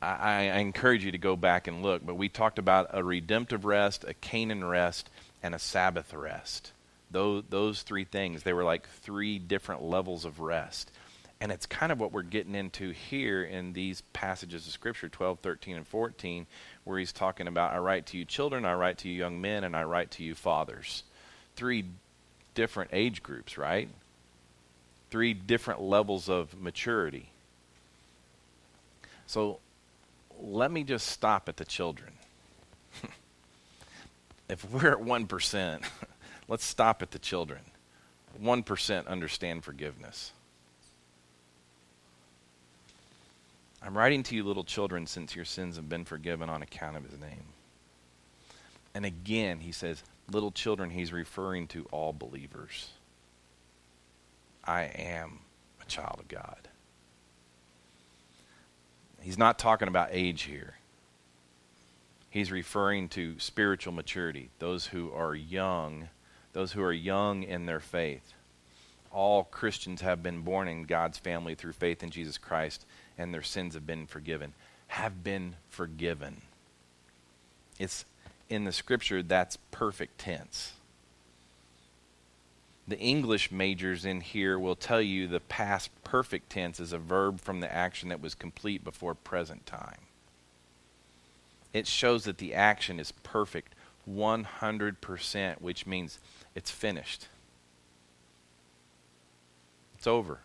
I, 0.00 0.48
I, 0.48 0.58
encourage 0.58 1.04
you 1.04 1.12
to 1.12 1.18
go 1.18 1.36
back 1.36 1.66
and 1.66 1.82
look, 1.82 2.04
but 2.04 2.16
we 2.16 2.28
talked 2.30 2.58
about 2.58 2.90
a 2.92 3.04
redemptive 3.04 3.66
rest, 3.66 4.04
a 4.04 4.14
Canaan 4.14 4.64
rest, 4.64 5.10
and 5.42 5.54
a 5.54 5.58
Sabbath 5.58 6.14
rest. 6.14 6.72
Those, 7.10 7.44
those 7.48 7.82
three 7.82 8.04
things, 8.04 8.42
they 8.42 8.52
were 8.52 8.64
like 8.64 8.88
three 8.88 9.38
different 9.38 9.82
levels 9.82 10.24
of 10.24 10.40
rest. 10.40 10.90
And 11.40 11.52
it's 11.52 11.66
kind 11.66 11.92
of 11.92 12.00
what 12.00 12.12
we're 12.12 12.22
getting 12.22 12.54
into 12.54 12.90
here 12.90 13.44
in 13.44 13.74
these 13.74 14.00
passages 14.12 14.66
of 14.66 14.72
Scripture, 14.72 15.08
12, 15.08 15.40
13, 15.40 15.76
and 15.76 15.86
14, 15.86 16.46
where 16.84 16.98
he's 16.98 17.12
talking 17.12 17.46
about, 17.46 17.74
I 17.74 17.78
write 17.78 18.06
to 18.06 18.18
you 18.18 18.24
children, 18.24 18.64
I 18.64 18.74
write 18.74 18.98
to 18.98 19.08
you 19.08 19.14
young 19.14 19.40
men, 19.40 19.62
and 19.62 19.76
I 19.76 19.84
write 19.84 20.10
to 20.12 20.24
you 20.24 20.34
fathers. 20.34 21.02
Three 21.54 21.84
different 22.54 22.90
age 22.94 23.22
groups, 23.22 23.58
right? 23.58 23.88
Three 25.10 25.34
different 25.34 25.82
levels 25.82 26.28
of 26.28 26.58
maturity. 26.60 27.28
So 29.26 29.58
let 30.40 30.70
me 30.70 30.84
just 30.84 31.06
stop 31.06 31.48
at 31.48 31.58
the 31.58 31.64
children. 31.64 32.12
if 34.48 34.68
we're 34.70 34.92
at 34.92 34.98
1%, 34.98 35.84
let's 36.48 36.64
stop 36.64 37.02
at 37.02 37.10
the 37.10 37.18
children. 37.18 37.60
1% 38.42 39.06
understand 39.06 39.64
forgiveness. 39.64 40.32
I'm 43.82 43.96
writing 43.96 44.22
to 44.24 44.34
you, 44.34 44.42
little 44.42 44.64
children, 44.64 45.06
since 45.06 45.36
your 45.36 45.44
sins 45.44 45.76
have 45.76 45.88
been 45.88 46.04
forgiven 46.04 46.50
on 46.50 46.62
account 46.62 46.96
of 46.96 47.04
his 47.04 47.18
name. 47.20 47.44
And 48.94 49.04
again, 49.04 49.60
he 49.60 49.72
says, 49.72 50.02
little 50.30 50.50
children, 50.50 50.90
he's 50.90 51.12
referring 51.12 51.68
to 51.68 51.86
all 51.92 52.12
believers. 52.12 52.90
I 54.64 54.82
am 54.82 55.40
a 55.80 55.84
child 55.86 56.18
of 56.18 56.28
God. 56.28 56.68
He's 59.20 59.38
not 59.38 59.58
talking 59.58 59.88
about 59.88 60.08
age 60.12 60.42
here. 60.42 60.74
He's 62.30 62.50
referring 62.50 63.08
to 63.10 63.38
spiritual 63.38 63.92
maturity, 63.92 64.50
those 64.58 64.86
who 64.86 65.12
are 65.12 65.34
young, 65.34 66.08
those 66.56 66.72
who 66.72 66.82
are 66.82 66.90
young 66.90 67.42
in 67.42 67.66
their 67.66 67.80
faith. 67.80 68.32
All 69.12 69.44
Christians 69.44 70.00
have 70.00 70.22
been 70.22 70.40
born 70.40 70.68
in 70.68 70.84
God's 70.84 71.18
family 71.18 71.54
through 71.54 71.74
faith 71.74 72.02
in 72.02 72.08
Jesus 72.08 72.38
Christ 72.38 72.86
and 73.18 73.34
their 73.34 73.42
sins 73.42 73.74
have 73.74 73.86
been 73.86 74.06
forgiven. 74.06 74.54
Have 74.88 75.22
been 75.22 75.56
forgiven. 75.68 76.40
It's 77.78 78.06
in 78.48 78.64
the 78.64 78.72
scripture 78.72 79.22
that's 79.22 79.58
perfect 79.70 80.18
tense. 80.18 80.72
The 82.88 82.98
English 82.98 83.52
majors 83.52 84.06
in 84.06 84.22
here 84.22 84.58
will 84.58 84.76
tell 84.76 85.02
you 85.02 85.28
the 85.28 85.40
past 85.40 85.90
perfect 86.04 86.48
tense 86.48 86.80
is 86.80 86.94
a 86.94 86.98
verb 86.98 87.38
from 87.38 87.60
the 87.60 87.70
action 87.70 88.08
that 88.08 88.22
was 88.22 88.34
complete 88.34 88.82
before 88.82 89.14
present 89.14 89.66
time. 89.66 90.00
It 91.74 91.86
shows 91.86 92.24
that 92.24 92.38
the 92.38 92.54
action 92.54 92.98
is 92.98 93.12
perfect 93.12 93.74
100%, 94.08 95.60
which 95.60 95.86
means 95.86 96.18
it's 96.56 96.72
finished. 96.72 97.28
It's 99.96 100.08
over 100.08 100.40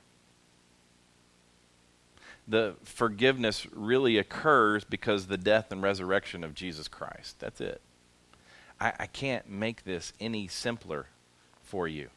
the 2.51 2.75
forgiveness 2.83 3.65
really 3.71 4.17
occurs 4.17 4.83
because 4.83 5.27
the 5.27 5.37
death 5.37 5.71
and 5.71 5.81
resurrection 5.81 6.43
of 6.43 6.53
Jesus 6.53 6.87
Christ. 6.87 7.39
That's 7.39 7.61
it. 7.61 7.81
I, 8.79 8.93
I 8.99 9.05
can't 9.05 9.49
make 9.49 9.83
this 9.85 10.11
any 10.19 10.47
simpler 10.47 11.07
for 11.63 11.87
you. 11.87 12.09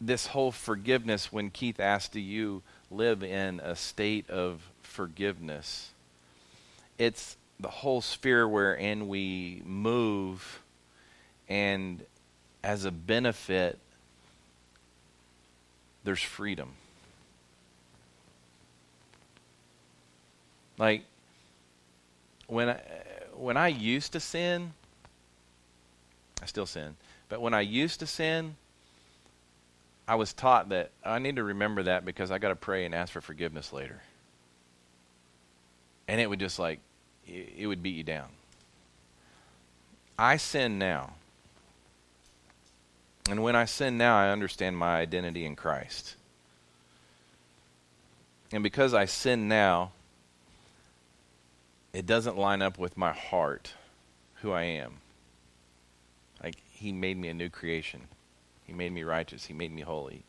This 0.00 0.26
whole 0.26 0.50
forgiveness, 0.50 1.32
when 1.32 1.50
Keith 1.50 1.78
asked, 1.78 2.12
Do 2.12 2.20
you 2.20 2.62
live 2.90 3.22
in 3.22 3.60
a 3.60 3.76
state 3.76 4.28
of 4.28 4.68
forgiveness? 4.82 5.90
It's 6.98 7.36
the 7.62 7.68
whole 7.68 8.00
sphere 8.00 8.46
wherein 8.46 9.08
we 9.08 9.62
move 9.64 10.60
and 11.48 12.04
as 12.62 12.84
a 12.84 12.90
benefit 12.90 13.78
there's 16.04 16.22
freedom. 16.22 16.72
Like 20.78 21.04
when 22.48 22.70
I, 22.70 22.80
when 23.34 23.56
I 23.56 23.68
used 23.68 24.12
to 24.12 24.20
sin, 24.20 24.72
I 26.42 26.46
still 26.46 26.66
sin, 26.66 26.96
but 27.28 27.40
when 27.40 27.54
I 27.54 27.60
used 27.60 28.00
to 28.00 28.06
sin, 28.06 28.56
I 30.08 30.16
was 30.16 30.32
taught 30.32 30.70
that 30.70 30.90
I 31.04 31.20
need 31.20 31.36
to 31.36 31.44
remember 31.44 31.84
that 31.84 32.04
because 32.04 32.32
I 32.32 32.38
got 32.38 32.48
to 32.48 32.56
pray 32.56 32.84
and 32.84 32.94
ask 32.94 33.12
for 33.12 33.20
forgiveness 33.20 33.72
later. 33.72 34.02
And 36.08 36.20
it 36.20 36.28
would 36.28 36.40
just 36.40 36.58
like 36.58 36.80
it, 37.26 37.66
would 37.66 37.82
beat 37.82 37.96
you 37.96 38.02
down. 38.02 38.28
I 40.18 40.36
sin 40.36 40.78
now. 40.78 41.14
And 43.30 43.42
when 43.42 43.54
I 43.54 43.64
sin 43.64 43.96
now, 43.96 44.16
I 44.16 44.30
understand 44.30 44.76
my 44.76 44.98
identity 44.98 45.44
in 45.44 45.56
Christ. 45.56 46.16
And 48.52 48.62
because 48.62 48.92
I 48.92 49.06
sin 49.06 49.48
now, 49.48 49.92
it 51.92 52.06
doesn't 52.06 52.36
line 52.36 52.62
up 52.62 52.78
with 52.78 52.96
my 52.96 53.12
heart, 53.12 53.74
who 54.36 54.52
I 54.52 54.62
am. 54.62 54.94
Like, 56.42 56.56
He 56.72 56.92
made 56.92 57.16
me 57.16 57.28
a 57.28 57.34
new 57.34 57.48
creation, 57.48 58.02
He 58.66 58.72
made 58.72 58.92
me 58.92 59.04
righteous, 59.04 59.46
He 59.46 59.54
made 59.54 59.72
me 59.72 59.82
holy. 59.82 60.24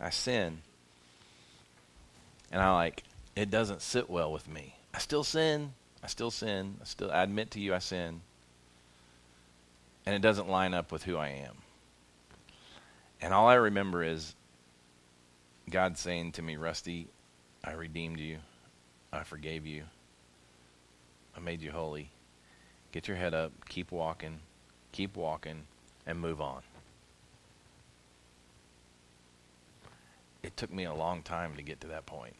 I 0.00 0.10
sin. 0.10 0.58
And 2.52 2.60
I 2.60 2.72
like, 2.74 3.02
it 3.34 3.50
doesn't 3.50 3.82
sit 3.82 4.10
well 4.10 4.32
with 4.32 4.48
me. 4.48 4.74
I 4.94 4.98
still 4.98 5.24
sin. 5.24 5.72
I 6.06 6.08
still 6.08 6.30
sin. 6.30 6.76
I 6.80 6.84
still 6.84 7.10
I 7.10 7.24
admit 7.24 7.50
to 7.50 7.60
you 7.60 7.74
I 7.74 7.80
sin. 7.80 8.20
And 10.06 10.14
it 10.14 10.22
doesn't 10.22 10.48
line 10.48 10.72
up 10.72 10.92
with 10.92 11.02
who 11.02 11.16
I 11.16 11.30
am. 11.30 11.56
And 13.20 13.34
all 13.34 13.48
I 13.48 13.54
remember 13.54 14.04
is 14.04 14.36
God 15.68 15.98
saying 15.98 16.30
to 16.32 16.42
me, 16.42 16.54
Rusty, 16.54 17.08
I 17.64 17.72
redeemed 17.72 18.20
you. 18.20 18.38
I 19.12 19.24
forgave 19.24 19.66
you. 19.66 19.82
I 21.36 21.40
made 21.40 21.60
you 21.60 21.72
holy. 21.72 22.10
Get 22.92 23.08
your 23.08 23.16
head 23.16 23.34
up, 23.34 23.50
keep 23.68 23.90
walking, 23.90 24.38
keep 24.92 25.16
walking, 25.16 25.64
and 26.06 26.20
move 26.20 26.40
on. 26.40 26.62
It 30.44 30.56
took 30.56 30.72
me 30.72 30.84
a 30.84 30.94
long 30.94 31.22
time 31.22 31.56
to 31.56 31.62
get 31.62 31.80
to 31.80 31.88
that 31.88 32.06
point 32.06 32.36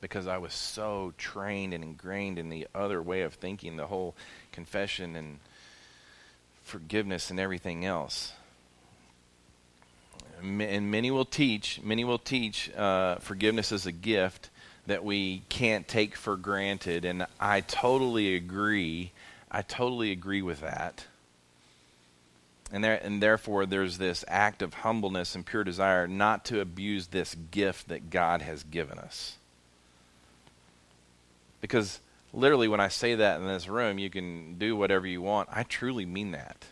because 0.00 0.26
I 0.26 0.38
was 0.38 0.54
so 0.54 1.12
trained 1.18 1.74
and 1.74 1.84
ingrained 1.84 2.38
in 2.38 2.48
the 2.48 2.66
other 2.74 3.02
way 3.02 3.22
of 3.22 3.34
thinking, 3.34 3.76
the 3.76 3.86
whole 3.86 4.14
confession 4.52 5.16
and 5.16 5.38
forgiveness 6.64 7.30
and 7.30 7.38
everything 7.38 7.84
else. 7.84 8.32
And 10.42 10.90
many 10.90 11.10
will 11.10 11.26
teach, 11.26 11.80
many 11.82 12.04
will 12.04 12.18
teach 12.18 12.72
uh, 12.74 13.16
forgiveness 13.16 13.72
as 13.72 13.84
a 13.86 13.92
gift 13.92 14.48
that 14.86 15.04
we 15.04 15.42
can't 15.48 15.86
take 15.86 16.16
for 16.16 16.36
granted, 16.36 17.04
and 17.04 17.26
I 17.38 17.60
totally 17.60 18.34
agree. 18.34 19.12
I 19.50 19.62
totally 19.62 20.12
agree 20.12 20.40
with 20.40 20.60
that. 20.62 21.04
And, 22.72 22.82
there, 22.84 23.00
and 23.02 23.22
therefore, 23.22 23.66
there's 23.66 23.98
this 23.98 24.24
act 24.28 24.62
of 24.62 24.74
humbleness 24.74 25.34
and 25.34 25.44
pure 25.44 25.64
desire 25.64 26.06
not 26.06 26.44
to 26.46 26.60
abuse 26.60 27.08
this 27.08 27.34
gift 27.50 27.88
that 27.88 28.10
God 28.10 28.42
has 28.42 28.62
given 28.62 28.98
us. 28.98 29.36
Because 31.60 32.00
literally, 32.32 32.68
when 32.68 32.80
I 32.80 32.88
say 32.88 33.14
that 33.16 33.40
in 33.40 33.46
this 33.46 33.68
room, 33.68 33.98
you 33.98 34.10
can 34.10 34.56
do 34.58 34.76
whatever 34.76 35.06
you 35.06 35.20
want. 35.22 35.48
I 35.52 35.62
truly 35.62 36.06
mean 36.06 36.32
that. 36.32 36.64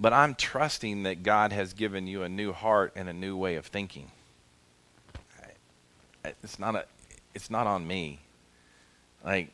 But 0.00 0.12
I'm 0.12 0.34
trusting 0.34 1.04
that 1.04 1.22
God 1.22 1.52
has 1.52 1.74
given 1.74 2.06
you 2.06 2.22
a 2.22 2.28
new 2.28 2.52
heart 2.52 2.92
and 2.96 3.08
a 3.08 3.12
new 3.12 3.36
way 3.36 3.54
of 3.56 3.66
thinking. 3.66 4.10
It's 6.24 6.58
not 6.58 6.74
a, 6.74 6.84
it's 7.34 7.50
not 7.50 7.66
on 7.66 7.86
me. 7.86 8.20
Like, 9.24 9.50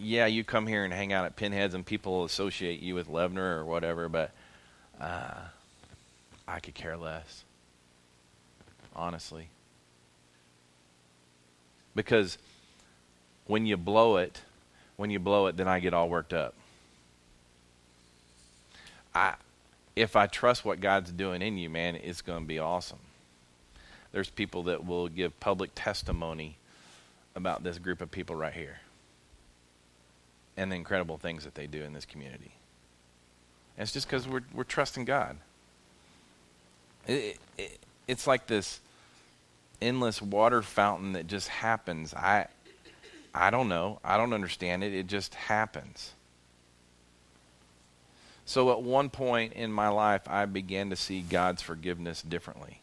yeah, 0.00 0.26
you 0.26 0.44
come 0.44 0.66
here 0.66 0.84
and 0.84 0.92
hang 0.92 1.12
out 1.12 1.24
at 1.24 1.36
Pinheads, 1.36 1.74
and 1.74 1.84
people 1.84 2.24
associate 2.24 2.80
you 2.80 2.94
with 2.94 3.08
Levner 3.08 3.58
or 3.58 3.64
whatever, 3.64 4.08
but 4.08 4.30
uh, 5.00 5.34
I 6.48 6.60
could 6.60 6.74
care 6.74 6.96
less, 6.96 7.44
honestly. 8.94 9.48
Because 11.94 12.38
when 13.46 13.66
you 13.66 13.76
blow 13.76 14.16
it, 14.16 14.40
when 14.96 15.10
you 15.10 15.18
blow 15.18 15.46
it, 15.46 15.56
then 15.56 15.68
I 15.68 15.80
get 15.80 15.94
all 15.94 16.08
worked 16.08 16.32
up. 16.32 16.54
I, 19.14 19.34
if 19.94 20.16
I 20.16 20.26
trust 20.26 20.64
what 20.64 20.80
God's 20.80 21.12
doing 21.12 21.42
in 21.42 21.58
you, 21.58 21.68
man, 21.68 21.96
it's 21.96 22.22
going 22.22 22.42
to 22.42 22.46
be 22.46 22.58
awesome. 22.58 22.98
There's 24.12 24.30
people 24.30 24.64
that 24.64 24.86
will 24.86 25.08
give 25.08 25.38
public 25.40 25.70
testimony 25.74 26.56
about 27.34 27.62
this 27.62 27.78
group 27.78 28.00
of 28.00 28.10
people 28.10 28.36
right 28.36 28.52
here 28.52 28.80
and 30.56 30.70
the 30.70 30.76
incredible 30.76 31.16
things 31.16 31.44
that 31.44 31.54
they 31.54 31.66
do 31.66 31.82
in 31.82 31.92
this 31.92 32.04
community. 32.04 32.52
And 33.76 33.84
it's 33.84 33.92
just 33.92 34.06
because 34.06 34.28
we're, 34.28 34.42
we're 34.52 34.64
trusting 34.64 35.06
God. 35.06 35.36
It, 37.06 37.38
it, 37.56 37.78
it's 38.06 38.26
like 38.26 38.46
this 38.46 38.80
endless 39.80 40.20
water 40.20 40.62
fountain 40.62 41.14
that 41.14 41.26
just 41.26 41.48
happens. 41.48 42.14
I, 42.14 42.46
I 43.34 43.50
don't 43.50 43.68
know. 43.68 43.98
I 44.04 44.16
don't 44.16 44.32
understand 44.32 44.84
it. 44.84 44.92
It 44.92 45.06
just 45.06 45.34
happens. 45.34 46.12
So 48.44 48.70
at 48.72 48.82
one 48.82 49.08
point 49.08 49.54
in 49.54 49.72
my 49.72 49.88
life, 49.88 50.22
I 50.28 50.44
began 50.46 50.90
to 50.90 50.96
see 50.96 51.20
God's 51.22 51.62
forgiveness 51.62 52.20
differently. 52.22 52.80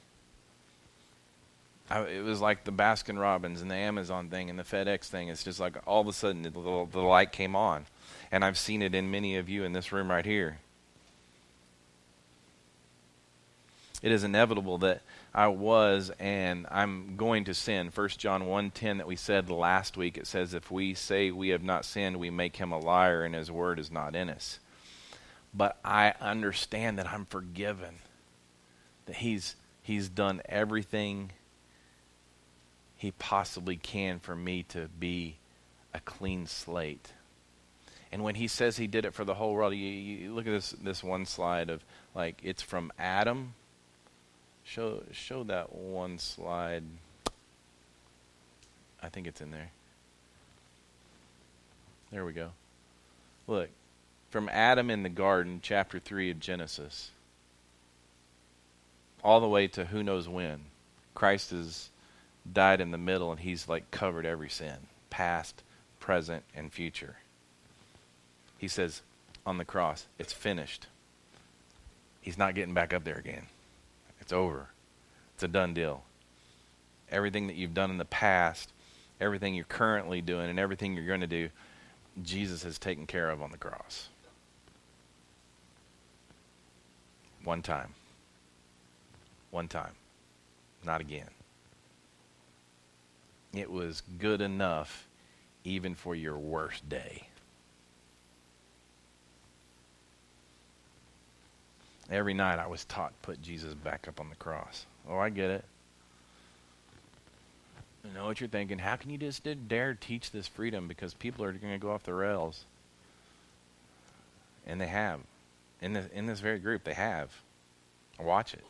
I, 1.90 2.02
it 2.02 2.24
was 2.24 2.40
like 2.40 2.64
the 2.64 2.72
Baskin 2.72 3.20
Robbins 3.20 3.62
and 3.62 3.70
the 3.70 3.76
Amazon 3.76 4.30
thing 4.30 4.50
and 4.50 4.58
the 4.58 4.64
FedEx 4.64 5.06
thing. 5.06 5.30
It's 5.30 5.44
just 5.44 5.60
like 5.60 5.76
all 5.86 6.02
of 6.02 6.08
a 6.08 6.14
sudden 6.14 6.44
the, 6.44 6.50
the, 6.50 6.88
the 6.92 7.00
light 7.00 7.32
came 7.32 7.56
on. 7.56 7.86
And 8.32 8.46
I've 8.46 8.58
seen 8.58 8.82
it 8.82 8.94
in 8.94 9.12
many 9.12 9.38
of 9.38 9.50
you 9.50 9.64
in 9.64 9.74
this 9.74 9.92
room 9.92 10.10
right 10.10 10.26
here. 10.26 10.60
It 14.02 14.12
is 14.12 14.24
inevitable 14.24 14.78
that 14.80 15.02
I 15.34 15.48
was 15.48 16.12
and 16.20 16.66
I'm 16.72 17.16
going 17.16 17.46
to 17.46 17.54
sin. 17.54 17.92
1 17.94 18.10
John 18.10 18.44
1:10 18.44 18.98
that 18.98 19.08
we 19.08 19.16
said 19.16 19.50
last 19.50 19.96
week 19.96 20.18
it 20.18 20.28
says 20.28 20.54
if 20.54 20.72
we 20.72 20.94
say 20.94 21.32
we 21.32 21.50
have 21.50 21.64
not 21.64 21.86
sinned 21.86 22.18
we 22.18 22.30
make 22.30 22.56
him 22.56 22.72
a 22.72 22.80
liar 22.80 23.24
and 23.24 23.36
his 23.36 23.52
word 23.52 23.80
is 23.80 23.92
not 23.92 24.16
in 24.16 24.30
us. 24.30 24.60
But 25.54 25.78
I 25.84 26.14
understand 26.20 26.98
that 27.00 27.12
I'm 27.12 27.26
forgiven. 27.26 27.96
That 29.06 29.18
he's 29.18 29.56
he's 29.82 30.10
done 30.10 30.42
everything 30.46 31.32
he 32.96 33.12
possibly 33.12 33.78
can 33.78 34.20
for 34.20 34.36
me 34.36 34.64
to 34.64 34.90
be 35.00 35.38
a 35.94 36.00
clean 36.00 36.48
slate. 36.48 37.14
And 38.12 38.24
when 38.24 38.36
he 38.36 38.48
says 38.48 38.78
he 38.78 38.88
did 38.88 39.06
it 39.06 39.14
for 39.14 39.24
the 39.24 39.36
whole 39.36 39.54
world, 39.54 39.74
you, 39.74 39.88
you 39.88 40.34
look 40.34 40.48
at 40.48 40.52
this 40.52 40.72
this 40.72 41.04
one 41.04 41.26
slide 41.26 41.70
of 41.70 41.84
like 42.16 42.40
it's 42.44 42.64
from 42.64 42.92
Adam 42.98 43.54
Show 44.70 45.02
show 45.12 45.44
that 45.46 45.74
one 45.74 46.20
slide. 46.20 46.84
I 49.02 49.10
think 49.10 49.26
it's 49.26 49.42
in 49.42 49.50
there. 49.50 49.72
There 52.12 52.24
we 52.24 52.34
go. 52.34 52.52
Look, 53.48 53.70
from 54.30 54.48
Adam 54.48 54.92
in 54.92 55.02
the 55.02 55.10
garden, 55.10 55.60
chapter 55.64 55.98
3 55.98 56.30
of 56.30 56.40
Genesis, 56.40 57.10
all 59.24 59.40
the 59.40 59.48
way 59.48 59.68
to 59.70 59.86
who 59.86 60.04
knows 60.04 60.30
when. 60.30 60.66
Christ 61.16 61.50
has 61.50 61.90
died 62.52 62.80
in 62.80 62.92
the 62.92 62.98
middle 63.00 63.32
and 63.32 63.40
he's 63.40 63.68
like 63.68 63.90
covered 63.90 64.28
every 64.28 64.50
sin, 64.50 64.78
past, 65.10 65.64
present, 66.00 66.44
and 66.56 66.72
future. 66.72 67.16
He 68.60 68.68
says 68.68 69.02
on 69.48 69.58
the 69.58 69.66
cross, 69.66 70.06
it's 70.20 70.32
finished. 70.32 70.86
He's 72.22 72.38
not 72.38 72.54
getting 72.54 72.76
back 72.76 72.94
up 72.94 73.04
there 73.04 73.18
again. 73.18 73.48
It's 74.30 74.34
over. 74.36 74.68
It's 75.34 75.42
a 75.42 75.48
done 75.48 75.74
deal. 75.74 76.04
Everything 77.10 77.48
that 77.48 77.56
you've 77.56 77.74
done 77.74 77.90
in 77.90 77.98
the 77.98 78.06
past, 78.06 78.72
everything 79.20 79.56
you're 79.56 79.66
currently 79.66 80.22
doing, 80.22 80.52
and 80.52 80.60
everything 80.60 80.94
you're 80.94 81.08
going 81.08 81.22
to 81.22 81.26
do, 81.26 81.50
Jesus 82.22 82.62
has 82.62 82.78
taken 82.78 83.08
care 83.08 83.32
of 83.32 83.42
on 83.42 83.50
the 83.50 83.58
cross. 83.58 84.10
One 87.44 87.64
time. 87.64 87.96
One 89.50 89.68
time. 89.68 89.94
Not 90.86 91.02
again. 91.02 91.32
It 93.52 93.72
was 93.72 94.04
good 94.20 94.42
enough 94.42 95.08
even 95.64 95.96
for 95.96 96.14
your 96.14 96.38
worst 96.38 96.88
day. 96.88 97.29
Every 102.12 102.34
night 102.34 102.58
I 102.58 102.68
was 102.68 102.86
taught 102.86 103.14
put 103.22 103.42
Jesus 103.42 103.74
back 103.76 104.08
up 104.08 104.20
on 104.20 104.30
the 104.30 104.36
cross. 104.36 104.86
Oh, 105.08 105.20
I 105.20 105.30
get 105.30 105.52
it. 105.52 105.66
I 108.04 108.18
know 108.18 108.26
what 108.26 108.40
you're 108.40 108.50
thinking. 108.50 108.80
How 108.80 108.96
can 108.96 109.12
you 109.12 109.18
just 109.18 109.46
dare 109.68 109.94
teach 109.94 110.32
this 110.32 110.48
freedom 110.48 110.88
because 110.88 111.14
people 111.14 111.46
are 111.46 111.52
going 111.52 111.74
to 111.74 111.80
go 111.80 111.92
off 111.92 112.04
the 112.04 112.14
rails? 112.14 112.66
And 114.66 114.82
they 114.82 114.88
have. 114.88 115.20
In 115.82 115.94
this, 115.94 116.10
in 116.14 116.26
this 116.26 116.40
very 116.40 116.60
group, 116.60 116.84
they 116.84 116.94
have. 116.94 117.30
Watch 118.20 118.54
it. 118.54 118.64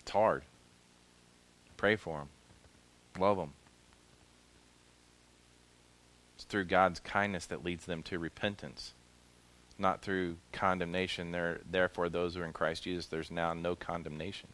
It's 0.00 0.10
hard. 0.10 0.42
Pray 1.76 1.96
for 1.96 2.18
them. 2.18 2.28
Love 3.18 3.38
them. 3.38 3.52
It's 6.36 6.44
through 6.44 6.64
God's 6.64 7.00
kindness 7.00 7.46
that 7.46 7.64
leads 7.64 7.86
them 7.86 8.02
to 8.04 8.18
repentance 8.18 8.92
not 9.78 10.02
through 10.02 10.36
condemnation. 10.52 11.32
There, 11.32 11.60
therefore, 11.70 12.08
those 12.08 12.34
who 12.34 12.42
are 12.42 12.44
in 12.44 12.52
Christ 12.52 12.84
Jesus, 12.84 13.06
there's 13.06 13.30
now 13.30 13.52
no 13.52 13.74
condemnation. 13.74 14.48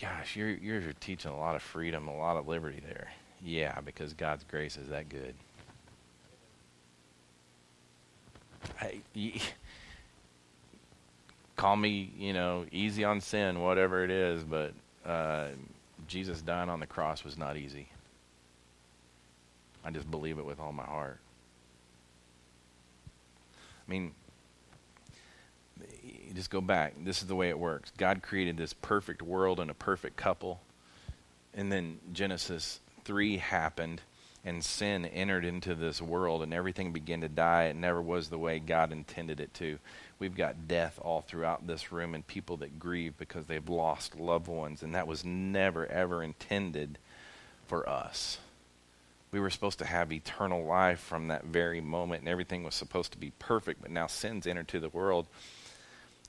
gosh, 0.00 0.36
you're, 0.36 0.50
you're 0.50 0.82
teaching 1.00 1.30
a 1.30 1.36
lot 1.36 1.56
of 1.56 1.62
freedom, 1.62 2.08
a 2.08 2.16
lot 2.16 2.36
of 2.36 2.48
liberty 2.48 2.80
there. 2.86 3.08
Yeah, 3.44 3.80
because 3.80 4.12
God's 4.14 4.44
grace 4.44 4.76
is 4.76 4.88
that 4.88 5.08
good. 5.08 5.34
I, 8.80 9.00
call 11.56 11.76
me, 11.76 12.12
you 12.18 12.32
know, 12.32 12.66
easy 12.72 13.04
on 13.04 13.20
sin, 13.20 13.60
whatever 13.60 14.04
it 14.04 14.10
is, 14.10 14.44
but 14.44 14.72
uh, 15.04 15.48
Jesus 16.06 16.42
dying 16.42 16.68
on 16.68 16.80
the 16.80 16.86
cross 16.86 17.24
was 17.24 17.36
not 17.38 17.56
easy. 17.56 17.88
I 19.84 19.90
just 19.90 20.10
believe 20.10 20.38
it 20.38 20.44
with 20.44 20.60
all 20.60 20.72
my 20.72 20.84
heart. 20.84 21.18
I 23.86 23.90
mean, 23.90 24.12
just 26.34 26.50
go 26.50 26.60
back. 26.60 26.94
This 27.04 27.22
is 27.22 27.28
the 27.28 27.36
way 27.36 27.48
it 27.48 27.58
works. 27.58 27.92
God 27.96 28.22
created 28.22 28.56
this 28.56 28.72
perfect 28.72 29.22
world 29.22 29.60
and 29.60 29.70
a 29.70 29.74
perfect 29.74 30.16
couple. 30.16 30.60
And 31.54 31.72
then 31.72 31.98
Genesis 32.12 32.80
3 33.04 33.38
happened 33.38 34.02
and 34.44 34.64
sin 34.64 35.04
entered 35.06 35.44
into 35.44 35.74
this 35.74 36.00
world 36.00 36.42
and 36.42 36.54
everything 36.54 36.92
began 36.92 37.20
to 37.22 37.28
die. 37.28 37.64
It 37.64 37.76
never 37.76 38.00
was 38.00 38.28
the 38.28 38.38
way 38.38 38.58
God 38.60 38.92
intended 38.92 39.40
it 39.40 39.52
to. 39.54 39.78
We've 40.18 40.36
got 40.36 40.68
death 40.68 40.98
all 41.02 41.22
throughout 41.22 41.66
this 41.66 41.90
room 41.90 42.14
and 42.14 42.26
people 42.26 42.56
that 42.58 42.78
grieve 42.78 43.18
because 43.18 43.46
they've 43.46 43.68
lost 43.68 44.18
loved 44.18 44.48
ones, 44.48 44.82
and 44.82 44.94
that 44.94 45.06
was 45.06 45.24
never, 45.24 45.86
ever 45.86 46.22
intended 46.22 46.98
for 47.66 47.86
us. 47.88 48.38
We 49.36 49.40
were 49.40 49.50
supposed 49.50 49.80
to 49.80 49.84
have 49.84 50.12
eternal 50.12 50.64
life 50.64 50.98
from 50.98 51.28
that 51.28 51.44
very 51.44 51.82
moment, 51.82 52.22
and 52.22 52.28
everything 52.28 52.64
was 52.64 52.74
supposed 52.74 53.12
to 53.12 53.18
be 53.18 53.32
perfect, 53.38 53.82
but 53.82 53.90
now 53.90 54.06
sin's 54.06 54.46
entered 54.46 54.68
to 54.68 54.80
the 54.80 54.88
world 54.88 55.26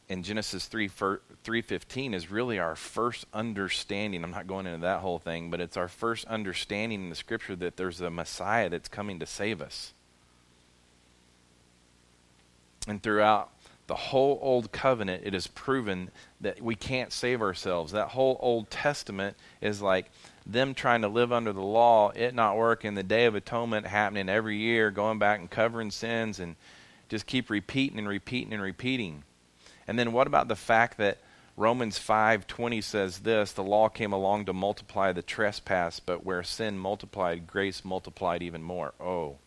in 0.10 0.24
Genesis 0.24 0.68
3 0.68 0.90
3:15 0.90 2.14
is 2.14 2.30
really 2.30 2.60
our 2.60 2.76
first 2.76 3.26
understanding. 3.34 4.26
I'm 4.26 4.32
not 4.32 4.46
going 4.46 4.68
into 4.68 4.82
that 4.82 5.00
whole 5.00 5.20
thing, 5.20 5.50
but 5.50 5.62
it's 5.62 5.78
our 5.78 5.88
first 5.88 6.26
understanding 6.26 7.04
in 7.04 7.10
the 7.10 7.16
scripture 7.16 7.56
that 7.56 7.78
there's 7.78 8.02
a 8.02 8.10
Messiah 8.10 8.68
that's 8.68 8.90
coming 8.90 9.20
to 9.20 9.26
save 9.26 9.62
us. 9.62 9.94
And 12.90 13.02
throughout 13.02 13.52
the 13.88 13.96
whole 13.96 14.38
old 14.42 14.74
covenant 14.74 15.24
it 15.26 15.34
is 15.34 15.48
proven 15.48 16.12
that 16.42 16.62
we 16.62 16.76
can't 16.76 17.14
save 17.14 17.42
ourselves. 17.42 17.94
That 17.94 18.10
whole 18.10 18.38
Old 18.42 18.70
Testament 18.70 19.38
is 19.62 19.82
like 19.82 20.12
them 20.50 20.74
trying 20.74 21.02
to 21.02 21.08
live 21.10 21.32
under 21.32 21.52
the 21.52 21.62
law, 21.62 22.12
it 22.16 22.34
not 22.34 22.56
working, 22.58 22.96
the 22.96 23.04
day 23.04 23.26
of 23.26 23.36
atonement 23.36 23.86
happening 23.86 24.30
every 24.30 24.58
year, 24.58 24.92
going 24.92 25.20
back 25.20 25.40
and 25.40 25.50
covering 25.50 25.92
sins 25.92 26.40
and 26.40 26.56
just 27.10 27.26
keep 27.26 27.50
repeating 27.50 28.00
and 28.00 28.08
repeating 28.08 28.54
and 28.54 28.62
repeating. 28.62 29.24
And 29.88 30.00
then 30.00 30.14
what 30.14 30.28
about 30.28 30.48
the 30.48 30.56
fact 30.56 30.98
that 30.98 31.18
Romans 31.58 31.98
5:20 31.98 32.82
says 32.82 33.20
this, 33.20 33.52
the 33.52 33.64
law 33.64 33.90
came 33.90 34.14
along 34.14 34.46
to 34.46 34.54
multiply 34.54 35.12
the 35.12 35.22
trespass, 35.22 36.00
but 36.00 36.24
where 36.24 36.44
sin 36.44 36.78
multiplied, 36.78 37.48
grace 37.48 37.84
multiplied 37.84 38.44
even 38.44 38.64
more. 38.64 38.94
Oh. 39.00 39.38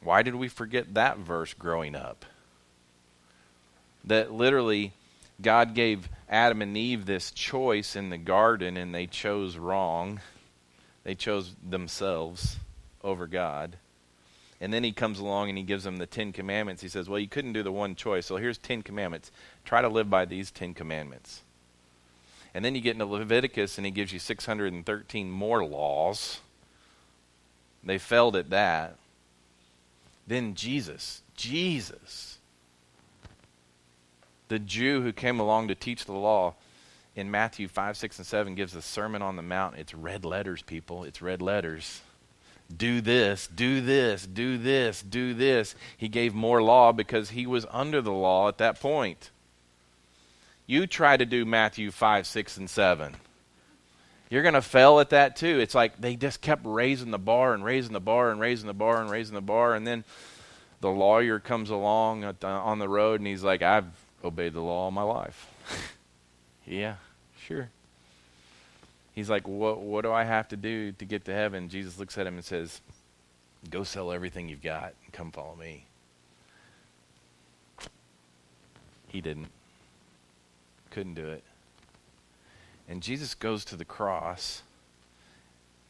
Why 0.00 0.22
did 0.22 0.36
we 0.36 0.48
forget 0.48 0.94
that 0.94 1.18
verse 1.18 1.54
growing 1.54 1.94
up? 1.94 2.24
That 4.04 4.32
literally 4.32 4.92
God 5.40 5.74
gave 5.74 6.08
Adam 6.28 6.62
and 6.62 6.76
Eve 6.76 7.06
this 7.06 7.30
choice 7.30 7.94
in 7.94 8.10
the 8.10 8.18
garden 8.18 8.76
and 8.76 8.94
they 8.94 9.06
chose 9.06 9.56
wrong. 9.56 10.20
They 11.04 11.14
chose 11.14 11.54
themselves 11.66 12.56
over 13.02 13.26
God. 13.26 13.76
And 14.60 14.72
then 14.72 14.82
he 14.82 14.92
comes 14.92 15.20
along 15.20 15.48
and 15.48 15.56
he 15.56 15.64
gives 15.64 15.84
them 15.84 15.98
the 15.98 16.06
Ten 16.06 16.32
Commandments. 16.32 16.82
He 16.82 16.88
says, 16.88 17.08
Well, 17.08 17.20
you 17.20 17.28
couldn't 17.28 17.52
do 17.52 17.62
the 17.62 17.72
one 17.72 17.94
choice. 17.94 18.26
So 18.26 18.36
here's 18.36 18.58
Ten 18.58 18.82
Commandments. 18.82 19.30
Try 19.64 19.82
to 19.82 19.88
live 19.88 20.10
by 20.10 20.24
these 20.24 20.50
Ten 20.50 20.74
Commandments. 20.74 21.42
And 22.54 22.64
then 22.64 22.74
you 22.74 22.80
get 22.80 22.94
into 22.94 23.06
Leviticus 23.06 23.78
and 23.78 23.84
he 23.84 23.92
gives 23.92 24.12
you 24.12 24.18
613 24.18 25.30
more 25.30 25.64
laws. 25.64 26.40
They 27.84 27.98
failed 27.98 28.34
at 28.34 28.50
that. 28.50 28.96
Then 30.26 30.54
Jesus, 30.54 31.22
Jesus, 31.36 32.37
the 34.48 34.58
Jew 34.58 35.02
who 35.02 35.12
came 35.12 35.40
along 35.40 35.68
to 35.68 35.74
teach 35.74 36.04
the 36.04 36.12
law 36.12 36.54
in 37.14 37.30
Matthew 37.30 37.68
5, 37.68 37.96
6, 37.96 38.18
and 38.18 38.26
7 38.26 38.54
gives 38.54 38.72
the 38.72 38.82
Sermon 38.82 39.22
on 39.22 39.36
the 39.36 39.42
Mount. 39.42 39.76
It's 39.76 39.94
red 39.94 40.24
letters, 40.24 40.62
people. 40.62 41.04
It's 41.04 41.20
red 41.22 41.42
letters 41.42 42.00
do 42.74 43.00
this, 43.00 43.46
do 43.46 43.80
this, 43.80 44.26
do 44.26 44.58
this, 44.58 45.02
do 45.02 45.34
this. 45.34 45.74
He 45.96 46.08
gave 46.08 46.34
more 46.34 46.62
law 46.62 46.92
because 46.92 47.30
he 47.30 47.46
was 47.46 47.66
under 47.70 48.02
the 48.02 48.12
law 48.12 48.48
at 48.48 48.58
that 48.58 48.80
point. 48.80 49.30
You 50.66 50.86
try 50.86 51.16
to 51.16 51.24
do 51.24 51.46
Matthew 51.46 51.90
5, 51.90 52.26
6, 52.26 52.56
and 52.58 52.68
7. 52.68 53.16
You're 54.28 54.42
going 54.42 54.54
to 54.54 54.60
fail 54.60 55.00
at 55.00 55.10
that 55.10 55.36
too. 55.36 55.58
It's 55.58 55.74
like 55.74 55.98
they 55.98 56.14
just 56.14 56.42
kept 56.42 56.66
raising 56.66 57.10
the 57.10 57.18
bar 57.18 57.54
and 57.54 57.64
raising 57.64 57.94
the 57.94 58.00
bar 58.00 58.30
and 58.30 58.38
raising 58.38 58.66
the 58.66 58.74
bar 58.74 59.00
and 59.00 59.10
raising 59.10 59.34
the 59.34 59.40
bar. 59.40 59.74
And 59.74 59.86
then 59.86 60.04
the 60.82 60.90
lawyer 60.90 61.40
comes 61.40 61.70
along 61.70 62.24
on 62.44 62.78
the 62.78 62.88
road 62.88 63.20
and 63.20 63.26
he's 63.26 63.42
like, 63.42 63.62
I've 63.62 63.86
obeyed 64.24 64.54
the 64.54 64.60
law 64.60 64.84
all 64.84 64.90
my 64.90 65.02
life. 65.02 65.50
yeah, 66.66 66.96
sure. 67.38 67.70
He's 69.14 69.28
like, 69.28 69.48
what, 69.48 69.80
what 69.80 70.02
do 70.02 70.12
I 70.12 70.24
have 70.24 70.48
to 70.48 70.56
do 70.56 70.92
to 70.92 71.04
get 71.04 71.24
to 71.24 71.34
heaven? 71.34 71.68
Jesus 71.68 71.98
looks 71.98 72.16
at 72.18 72.26
him 72.26 72.34
and 72.34 72.44
says, 72.44 72.80
Go 73.70 73.82
sell 73.82 74.12
everything 74.12 74.48
you've 74.48 74.62
got 74.62 74.94
and 75.04 75.12
come 75.12 75.32
follow 75.32 75.56
me. 75.56 75.86
He 79.08 79.20
didn't. 79.20 79.48
Couldn't 80.90 81.14
do 81.14 81.26
it. 81.26 81.42
And 82.88 83.02
Jesus 83.02 83.34
goes 83.34 83.64
to 83.66 83.76
the 83.76 83.84
cross 83.84 84.62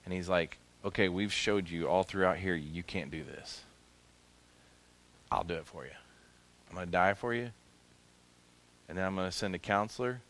and 0.05 0.15
he's 0.15 0.29
like, 0.29 0.57
Okay, 0.85 1.09
we've 1.09 1.33
showed 1.33 1.69
you 1.69 1.89
all 1.89 2.05
throughout 2.05 2.39
here 2.39 2.55
you 2.55 2.83
can't 2.83 3.11
do 3.11 3.23
this. 3.25 3.63
I'll 5.31 5.45
do 5.45 5.55
it 5.55 5.67
for 5.67 5.85
you. 5.85 5.91
I'm 6.71 6.77
going 6.77 6.87
to 6.87 6.93
die 6.93 7.15
for 7.15 7.35
you. 7.35 7.51
And 8.89 8.97
then 8.97 9.05
I'm 9.05 9.15
going 9.15 9.29
to 9.29 9.37
send 9.37 9.55
a 9.55 9.59
counselor, 9.59 10.21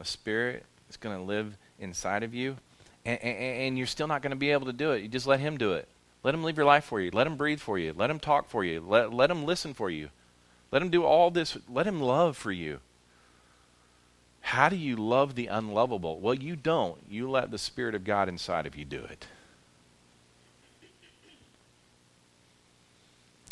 a 0.00 0.04
spirit 0.04 0.64
that's 0.86 0.96
going 0.96 1.16
to 1.16 1.22
live 1.22 1.56
inside 1.78 2.22
of 2.22 2.34
you, 2.34 2.56
and, 3.04 3.22
and, 3.22 3.38
and 3.38 3.78
you're 3.78 3.86
still 3.86 4.06
not 4.06 4.22
going 4.22 4.30
to 4.30 4.36
be 4.36 4.50
able 4.50 4.66
to 4.66 4.72
do 4.72 4.92
it. 4.92 5.02
You 5.02 5.08
just 5.08 5.26
let 5.26 5.40
Him 5.40 5.58
do 5.58 5.72
it. 5.72 5.88
Let 6.22 6.34
Him 6.34 6.42
live 6.42 6.56
your 6.56 6.66
life 6.66 6.84
for 6.84 7.00
you. 7.00 7.10
Let 7.12 7.26
Him 7.26 7.36
breathe 7.36 7.60
for 7.60 7.78
you. 7.78 7.92
Let 7.96 8.10
Him 8.10 8.18
talk 8.18 8.48
for 8.48 8.64
you. 8.64 8.80
Let, 8.80 9.12
let 9.12 9.30
Him 9.30 9.44
listen 9.44 9.74
for 9.74 9.90
you. 9.90 10.08
Let 10.70 10.82
Him 10.82 10.90
do 10.90 11.04
all 11.04 11.30
this. 11.30 11.56
Let 11.68 11.86
Him 11.86 12.00
love 12.00 12.36
for 12.36 12.52
you. 12.52 12.80
How 14.40 14.68
do 14.68 14.76
you 14.76 14.96
love 14.96 15.34
the 15.34 15.46
unlovable? 15.46 16.20
Well, 16.20 16.34
you 16.34 16.56
don't. 16.56 16.98
You 17.08 17.30
let 17.30 17.50
the 17.50 17.58
Spirit 17.58 17.94
of 17.94 18.04
God 18.04 18.28
inside 18.28 18.66
of 18.66 18.76
you 18.76 18.84
do 18.84 19.04
it. 19.04 19.26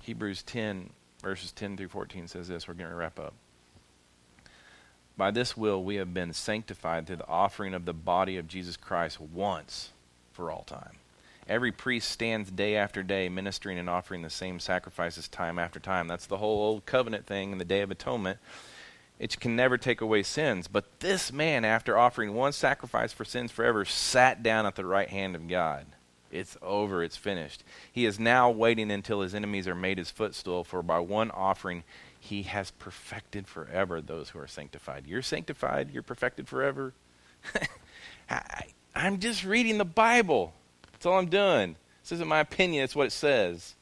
Hebrews 0.02 0.42
10, 0.44 0.90
verses 1.20 1.52
10 1.52 1.76
through 1.76 1.88
14 1.88 2.28
says 2.28 2.48
this. 2.48 2.68
We're 2.68 2.74
going 2.74 2.90
to 2.90 2.96
wrap 2.96 3.18
up. 3.18 3.34
By 5.16 5.30
this 5.30 5.56
will 5.56 5.82
we 5.82 5.96
have 5.96 6.12
been 6.12 6.32
sanctified 6.32 7.06
through 7.06 7.16
the 7.16 7.28
offering 7.28 7.72
of 7.72 7.84
the 7.84 7.94
body 7.94 8.36
of 8.36 8.48
Jesus 8.48 8.76
Christ 8.76 9.20
once 9.20 9.90
for 10.32 10.50
all 10.50 10.64
time. 10.64 10.96
Every 11.48 11.72
priest 11.72 12.10
stands 12.10 12.50
day 12.50 12.76
after 12.76 13.02
day 13.02 13.28
ministering 13.28 13.78
and 13.78 13.88
offering 13.88 14.22
the 14.22 14.30
same 14.30 14.58
sacrifices 14.58 15.28
time 15.28 15.58
after 15.58 15.78
time. 15.78 16.08
That's 16.08 16.26
the 16.26 16.38
whole 16.38 16.58
old 16.62 16.86
covenant 16.86 17.26
thing 17.26 17.52
in 17.52 17.58
the 17.58 17.64
Day 17.64 17.82
of 17.82 17.90
Atonement. 17.90 18.38
It 19.18 19.38
can 19.40 19.56
never 19.56 19.78
take 19.78 20.00
away 20.00 20.22
sins. 20.24 20.68
But 20.68 21.00
this 21.00 21.32
man, 21.32 21.64
after 21.64 21.96
offering 21.96 22.34
one 22.34 22.52
sacrifice 22.52 23.12
for 23.12 23.24
sins 23.24 23.52
forever, 23.52 23.84
sat 23.84 24.42
down 24.42 24.66
at 24.66 24.74
the 24.74 24.84
right 24.84 25.08
hand 25.08 25.34
of 25.34 25.48
God. 25.48 25.86
It's 26.30 26.56
over, 26.60 27.02
it's 27.02 27.16
finished. 27.16 27.62
He 27.90 28.04
is 28.04 28.18
now 28.18 28.50
waiting 28.50 28.90
until 28.90 29.22
his 29.22 29.34
enemies 29.34 29.68
are 29.68 29.74
made 29.74 29.96
his 29.96 30.10
footstool, 30.10 30.64
for 30.64 30.82
by 30.82 30.98
one 30.98 31.30
offering 31.30 31.84
he 32.26 32.42
has 32.42 32.72
perfected 32.72 33.46
forever 33.46 34.00
those 34.00 34.30
who 34.30 34.38
are 34.40 34.48
sanctified. 34.48 35.06
You're 35.06 35.22
sanctified, 35.22 35.90
you're 35.92 36.02
perfected 36.02 36.48
forever. 36.48 36.92
I, 38.30 38.64
am 38.94 39.20
just 39.20 39.44
reading 39.44 39.78
the 39.78 39.84
Bible. 39.84 40.52
That's 40.90 41.06
all 41.06 41.18
I'm 41.18 41.28
doing. 41.28 41.76
This 42.02 42.12
isn't 42.12 42.26
my 42.26 42.40
opinion, 42.40 42.82
it's 42.82 42.96
what 42.96 43.06
it 43.06 43.12
says. 43.12 43.74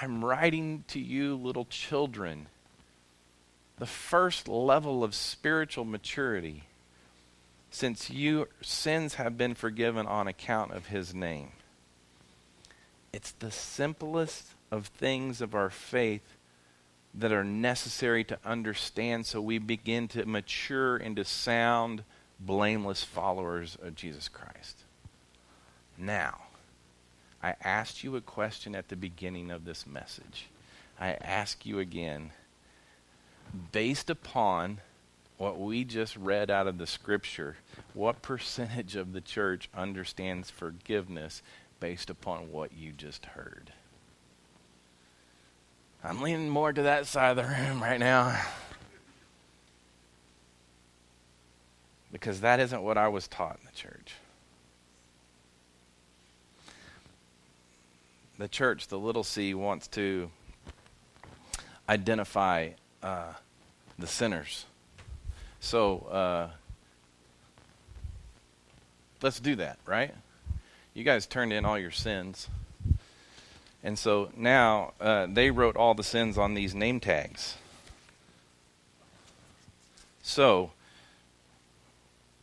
I'm 0.00 0.24
writing 0.24 0.84
to 0.88 1.00
you, 1.00 1.34
little 1.34 1.64
children, 1.64 2.46
the 3.78 3.86
first 3.86 4.46
level 4.46 5.02
of 5.02 5.16
spiritual 5.16 5.84
maturity 5.84 6.64
since 7.70 8.08
your 8.08 8.48
sins 8.62 9.14
have 9.14 9.36
been 9.36 9.54
forgiven 9.54 10.06
on 10.06 10.28
account 10.28 10.72
of 10.72 10.86
his 10.86 11.12
name. 11.12 11.50
It's 13.12 13.32
the 13.32 13.50
simplest 13.50 14.54
of 14.70 14.86
things 14.86 15.40
of 15.40 15.54
our 15.54 15.70
faith 15.70 16.36
that 17.14 17.32
are 17.32 17.44
necessary 17.44 18.22
to 18.24 18.38
understand 18.44 19.26
so 19.26 19.40
we 19.40 19.58
begin 19.58 20.08
to 20.08 20.26
mature 20.26 20.96
into 20.96 21.24
sound, 21.24 22.04
blameless 22.38 23.02
followers 23.02 23.76
of 23.82 23.94
Jesus 23.94 24.28
Christ. 24.28 24.84
Now, 25.96 26.38
I 27.42 27.54
asked 27.62 28.04
you 28.04 28.16
a 28.16 28.20
question 28.20 28.74
at 28.74 28.88
the 28.88 28.96
beginning 28.96 29.50
of 29.50 29.64
this 29.64 29.86
message. 29.86 30.46
I 31.00 31.12
ask 31.12 31.64
you 31.64 31.78
again, 31.78 32.30
based 33.72 34.10
upon 34.10 34.80
what 35.38 35.58
we 35.58 35.84
just 35.84 36.16
read 36.16 36.50
out 36.50 36.66
of 36.66 36.78
the 36.78 36.86
scripture, 36.86 37.56
what 37.94 38.22
percentage 38.22 38.96
of 38.96 39.12
the 39.12 39.20
church 39.20 39.68
understands 39.74 40.50
forgiveness 40.50 41.42
based 41.80 42.10
upon 42.10 42.50
what 42.50 42.72
you 42.76 42.92
just 42.92 43.26
heard? 43.26 43.72
I'm 46.02 46.22
leaning 46.22 46.48
more 46.48 46.72
to 46.72 46.82
that 46.82 47.06
side 47.06 47.36
of 47.36 47.36
the 47.36 47.44
room 47.44 47.82
right 47.82 47.98
now. 47.98 48.40
Because 52.12 52.40
that 52.40 52.60
isn't 52.60 52.82
what 52.82 52.96
I 52.96 53.08
was 53.08 53.26
taught 53.26 53.58
in 53.60 53.66
the 53.66 53.76
church. 53.76 54.14
The 58.38 58.48
church, 58.48 58.86
the 58.86 58.98
little 58.98 59.24
c, 59.24 59.52
wants 59.54 59.88
to 59.88 60.30
identify 61.88 62.70
uh, 63.02 63.32
the 63.98 64.06
sinners. 64.06 64.66
So 65.60 65.98
uh, 66.10 66.50
let's 69.20 69.40
do 69.40 69.56
that, 69.56 69.78
right? 69.84 70.14
You 70.94 71.02
guys 71.02 71.26
turned 71.26 71.52
in 71.52 71.64
all 71.64 71.78
your 71.78 71.90
sins. 71.90 72.48
And 73.82 73.98
so 73.98 74.30
now 74.36 74.92
uh, 75.00 75.26
they 75.30 75.50
wrote 75.50 75.76
all 75.76 75.94
the 75.94 76.02
sins 76.02 76.36
on 76.36 76.54
these 76.54 76.74
name 76.74 77.00
tags. 77.00 77.56
So 80.22 80.72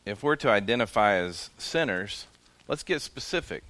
if 0.06 0.24
we're 0.24 0.38
to 0.38 0.50
identify 0.50 1.16
as 1.16 1.50
sinners, 1.58 2.26
let's 2.68 2.84
get 2.84 3.02
specific. 3.02 3.64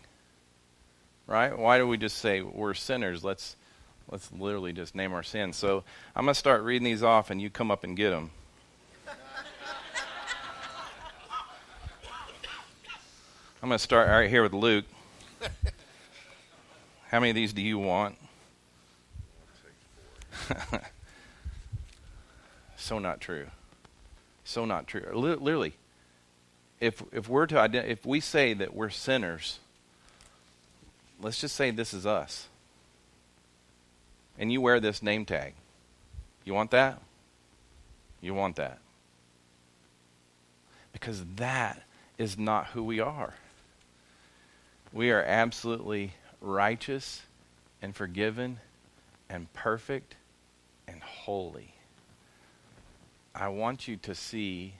Right? 1.27 1.57
Why 1.57 1.79
do 1.79 1.87
we 1.87 1.97
just 1.97 2.19
say 2.19 2.41
we're 2.41 2.75
sinners? 2.75 3.23
Let's 3.23 3.55
let's 4.11 4.31
literally 4.31 4.73
just 4.73 4.93
name 4.93 5.13
our 5.13 5.23
sins. 5.23 5.55
So 5.55 5.83
I'm 6.15 6.25
going 6.25 6.33
to 6.33 6.39
start 6.39 6.63
reading 6.63 6.85
these 6.85 7.01
off 7.01 7.31
and 7.31 7.41
you 7.41 7.49
come 7.49 7.71
up 7.71 7.83
and 7.83 7.97
get 7.97 8.11
them. 8.11 8.29
I'm 13.63 13.69
going 13.69 13.79
to 13.79 13.83
start 13.83 14.07
right 14.09 14.29
here 14.29 14.43
with 14.43 14.53
Luke. 14.53 14.85
How 17.15 17.21
many 17.21 17.29
of 17.29 17.35
these 17.35 17.53
do 17.53 17.61
you 17.61 17.79
want? 17.79 18.17
so 22.75 22.99
not 22.99 23.21
true. 23.21 23.47
So 24.43 24.65
not 24.65 24.85
true. 24.85 25.05
Literally, 25.13 25.75
if 26.81 27.01
if 27.13 27.29
we're 27.29 27.45
to 27.45 27.55
ident- 27.55 27.87
if 27.87 28.05
we 28.05 28.19
say 28.19 28.53
that 28.55 28.75
we're 28.75 28.89
sinners, 28.89 29.59
let's 31.21 31.39
just 31.39 31.55
say 31.55 31.71
this 31.71 31.93
is 31.93 32.05
us. 32.05 32.49
And 34.37 34.51
you 34.51 34.59
wear 34.59 34.81
this 34.81 35.01
name 35.01 35.23
tag. 35.23 35.53
You 36.43 36.53
want 36.53 36.71
that? 36.71 37.01
You 38.19 38.33
want 38.33 38.57
that. 38.57 38.79
Because 40.91 41.23
that 41.37 41.81
is 42.17 42.37
not 42.37 42.67
who 42.67 42.83
we 42.83 42.99
are. 42.99 43.35
We 44.91 45.11
are 45.11 45.23
absolutely 45.23 46.11
righteous 46.45 47.23
and 47.81 47.95
forgiven 47.95 48.59
and 49.29 49.51
perfect 49.53 50.15
and 50.87 51.01
holy. 51.01 51.73
I 53.33 53.49
want 53.49 53.87
you 53.87 53.97
to 53.97 54.15
see 54.15 54.75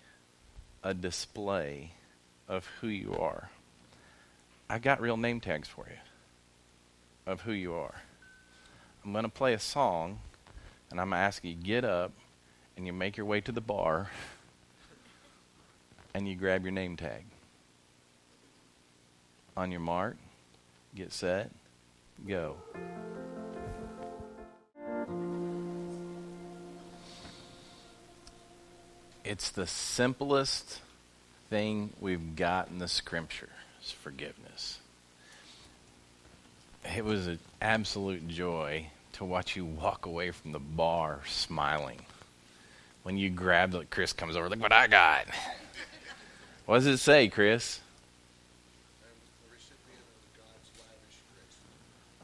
a 0.83 0.93
display 0.93 1.91
of 2.47 2.67
who 2.79 2.87
you 2.87 3.13
are. 3.15 3.49
I've 4.69 4.81
got 4.81 5.01
real 5.01 5.17
name 5.17 5.39
tags 5.39 5.67
for 5.67 5.87
you 5.89 5.97
of 7.25 7.41
who 7.41 7.51
you 7.51 7.73
are. 7.73 7.95
I'm 9.03 9.11
going 9.11 9.23
to 9.23 9.29
play 9.29 9.53
a 9.53 9.59
song, 9.59 10.19
and 10.91 11.01
I'm 11.01 11.09
going 11.09 11.19
to 11.19 11.25
ask 11.25 11.43
you 11.43 11.55
get 11.55 11.83
up 11.83 12.11
and 12.77 12.85
you 12.85 12.93
make 12.93 13.17
your 13.17 13.25
way 13.25 13.41
to 13.41 13.51
the 13.51 13.61
bar 13.61 14.11
and 16.13 16.27
you 16.27 16.35
grab 16.35 16.63
your 16.63 16.71
name 16.71 16.95
tag. 16.95 17.25
On 19.57 19.71
your 19.71 19.79
mark, 19.79 20.17
get 20.95 21.11
set, 21.11 21.51
go. 22.27 22.55
It's 29.23 29.49
the 29.49 29.67
simplest 29.67 30.79
thing 31.49 31.91
we've 31.99 32.35
got 32.35 32.69
in 32.69 32.79
the 32.79 32.87
scripture 32.87 33.49
is 33.83 33.91
forgiveness. 33.91 34.79
It 36.95 37.03
was 37.03 37.27
an 37.27 37.39
absolute 37.61 38.27
joy 38.27 38.87
to 39.13 39.25
watch 39.25 39.55
you 39.55 39.65
walk 39.65 40.05
away 40.05 40.31
from 40.31 40.51
the 40.51 40.59
bar 40.59 41.21
smiling. 41.25 41.99
When 43.03 43.17
you 43.17 43.29
grabbed 43.29 43.75
it, 43.75 43.89
Chris 43.89 44.13
comes 44.13 44.35
over, 44.35 44.49
look 44.49 44.61
what 44.61 44.71
I 44.71 44.87
got. 44.87 45.25
What 46.65 46.75
does 46.77 46.87
it 46.87 46.97
say, 46.97 47.27
Chris? 47.27 47.79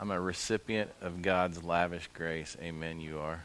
I'm 0.01 0.09
a 0.09 0.19
recipient 0.19 0.89
of 0.99 1.21
God's 1.21 1.63
lavish 1.63 2.09
grace. 2.15 2.57
Amen, 2.59 2.99
you 2.99 3.19
are. 3.19 3.43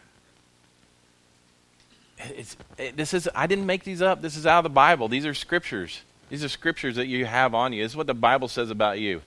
It's, 2.19 2.57
it, 2.79 2.97
this 2.97 3.13
is 3.13 3.29
I 3.35 3.47
didn't 3.47 3.67
make 3.67 3.85
these 3.85 4.01
up. 4.01 4.23
This 4.23 4.39
is 4.39 4.47
out 4.47 4.61
of 4.61 4.65
the 4.65 4.71
Bible. 4.71 5.09
These 5.09 5.27
are 5.27 5.35
scriptures. 5.35 6.01
These 6.31 6.43
are 6.43 6.49
scriptures 6.49 6.97
that 6.97 7.09
you 7.09 7.27
have 7.27 7.55
on 7.55 7.75
you. 7.75 7.83
This 7.83 7.93
is 7.93 7.97
what 7.97 8.07
the 8.07 8.15
Bible 8.15 8.49
says 8.49 8.71
about 8.71 8.99
you. 8.99 9.21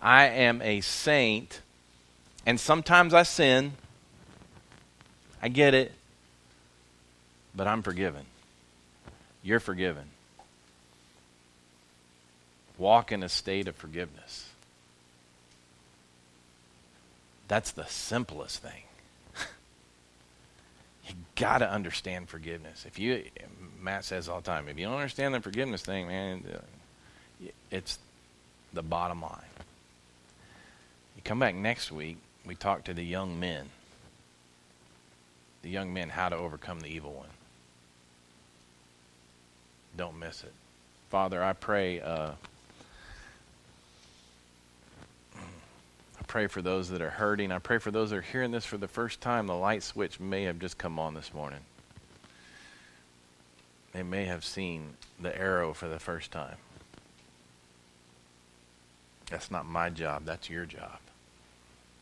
I 0.00 0.24
am 0.28 0.62
a 0.62 0.80
saint, 0.80 1.60
and 2.46 2.58
sometimes 2.58 3.12
I 3.12 3.24
sin. 3.24 3.72
I 5.42 5.48
get 5.48 5.74
it. 5.74 5.92
But 7.54 7.66
I'm 7.66 7.82
forgiven. 7.82 8.24
You're 9.42 9.60
forgiven. 9.60 10.04
Walk 12.78 13.12
in 13.12 13.22
a 13.22 13.28
state 13.28 13.68
of 13.68 13.76
forgiveness. 13.76 14.49
That's 17.50 17.72
the 17.72 17.86
simplest 17.86 18.62
thing 18.62 18.84
you 21.08 21.14
got 21.34 21.58
to 21.58 21.68
understand 21.68 22.28
forgiveness. 22.28 22.84
If 22.86 22.96
you, 22.96 23.24
Matt 23.82 24.04
says 24.04 24.28
all 24.28 24.36
the 24.36 24.46
time, 24.46 24.68
if 24.68 24.78
you 24.78 24.86
don't 24.86 24.94
understand 24.94 25.34
the 25.34 25.40
forgiveness 25.40 25.82
thing, 25.82 26.06
man, 26.06 26.44
it's 27.72 27.98
the 28.72 28.84
bottom 28.84 29.22
line. 29.22 29.42
You 31.16 31.22
come 31.24 31.40
back 31.40 31.56
next 31.56 31.90
week, 31.90 32.18
we 32.46 32.54
talk 32.54 32.84
to 32.84 32.94
the 32.94 33.02
young 33.02 33.40
men. 33.40 33.68
The 35.62 35.70
young 35.70 35.92
men, 35.92 36.08
how 36.08 36.28
to 36.28 36.36
overcome 36.36 36.78
the 36.78 36.86
evil 36.86 37.14
one. 37.14 37.26
Don't 39.96 40.20
miss 40.20 40.44
it. 40.44 40.52
Father, 41.08 41.42
I 41.42 41.54
pray. 41.54 42.00
Uh, 42.00 42.30
pray 46.30 46.46
for 46.46 46.62
those 46.62 46.90
that 46.90 47.02
are 47.02 47.10
hurting. 47.10 47.50
I 47.50 47.58
pray 47.58 47.78
for 47.78 47.90
those 47.90 48.10
that 48.10 48.16
are 48.18 48.22
hearing 48.22 48.52
this 48.52 48.64
for 48.64 48.76
the 48.76 48.86
first 48.86 49.20
time. 49.20 49.48
The 49.48 49.56
light 49.56 49.82
switch 49.82 50.20
may 50.20 50.44
have 50.44 50.60
just 50.60 50.78
come 50.78 50.96
on 50.96 51.14
this 51.14 51.34
morning. 51.34 51.58
They 53.90 54.04
may 54.04 54.26
have 54.26 54.44
seen 54.44 54.90
the 55.20 55.36
arrow 55.36 55.74
for 55.74 55.88
the 55.88 55.98
first 55.98 56.30
time. 56.30 56.54
That's 59.28 59.50
not 59.50 59.66
my 59.66 59.90
job, 59.90 60.24
that's 60.24 60.48
your 60.48 60.66
job 60.66 61.00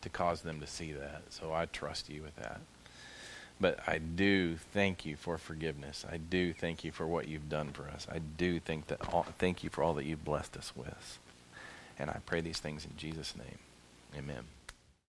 to 0.02 0.10
cause 0.10 0.42
them 0.42 0.60
to 0.60 0.66
see 0.66 0.92
that. 0.92 1.22
So 1.30 1.54
I 1.54 1.64
trust 1.64 2.10
you 2.10 2.20
with 2.20 2.36
that. 2.36 2.60
But 3.58 3.80
I 3.86 3.96
do 3.96 4.56
thank 4.74 5.06
you 5.06 5.16
for 5.16 5.38
forgiveness. 5.38 6.04
I 6.06 6.18
do 6.18 6.52
thank 6.52 6.84
you 6.84 6.92
for 6.92 7.06
what 7.06 7.28
you've 7.28 7.48
done 7.48 7.70
for 7.70 7.88
us. 7.88 8.06
I 8.12 8.18
do 8.18 8.60
think 8.60 8.88
that 8.88 9.08
all, 9.10 9.24
thank 9.38 9.64
you 9.64 9.70
for 9.70 9.82
all 9.82 9.94
that 9.94 10.04
you've 10.04 10.22
blessed 10.22 10.58
us 10.58 10.74
with. 10.76 11.18
And 11.98 12.10
I 12.10 12.18
pray 12.26 12.42
these 12.42 12.60
things 12.60 12.84
in 12.84 12.94
Jesus' 12.98 13.34
name. 13.34 13.58
Amen. 14.16 14.57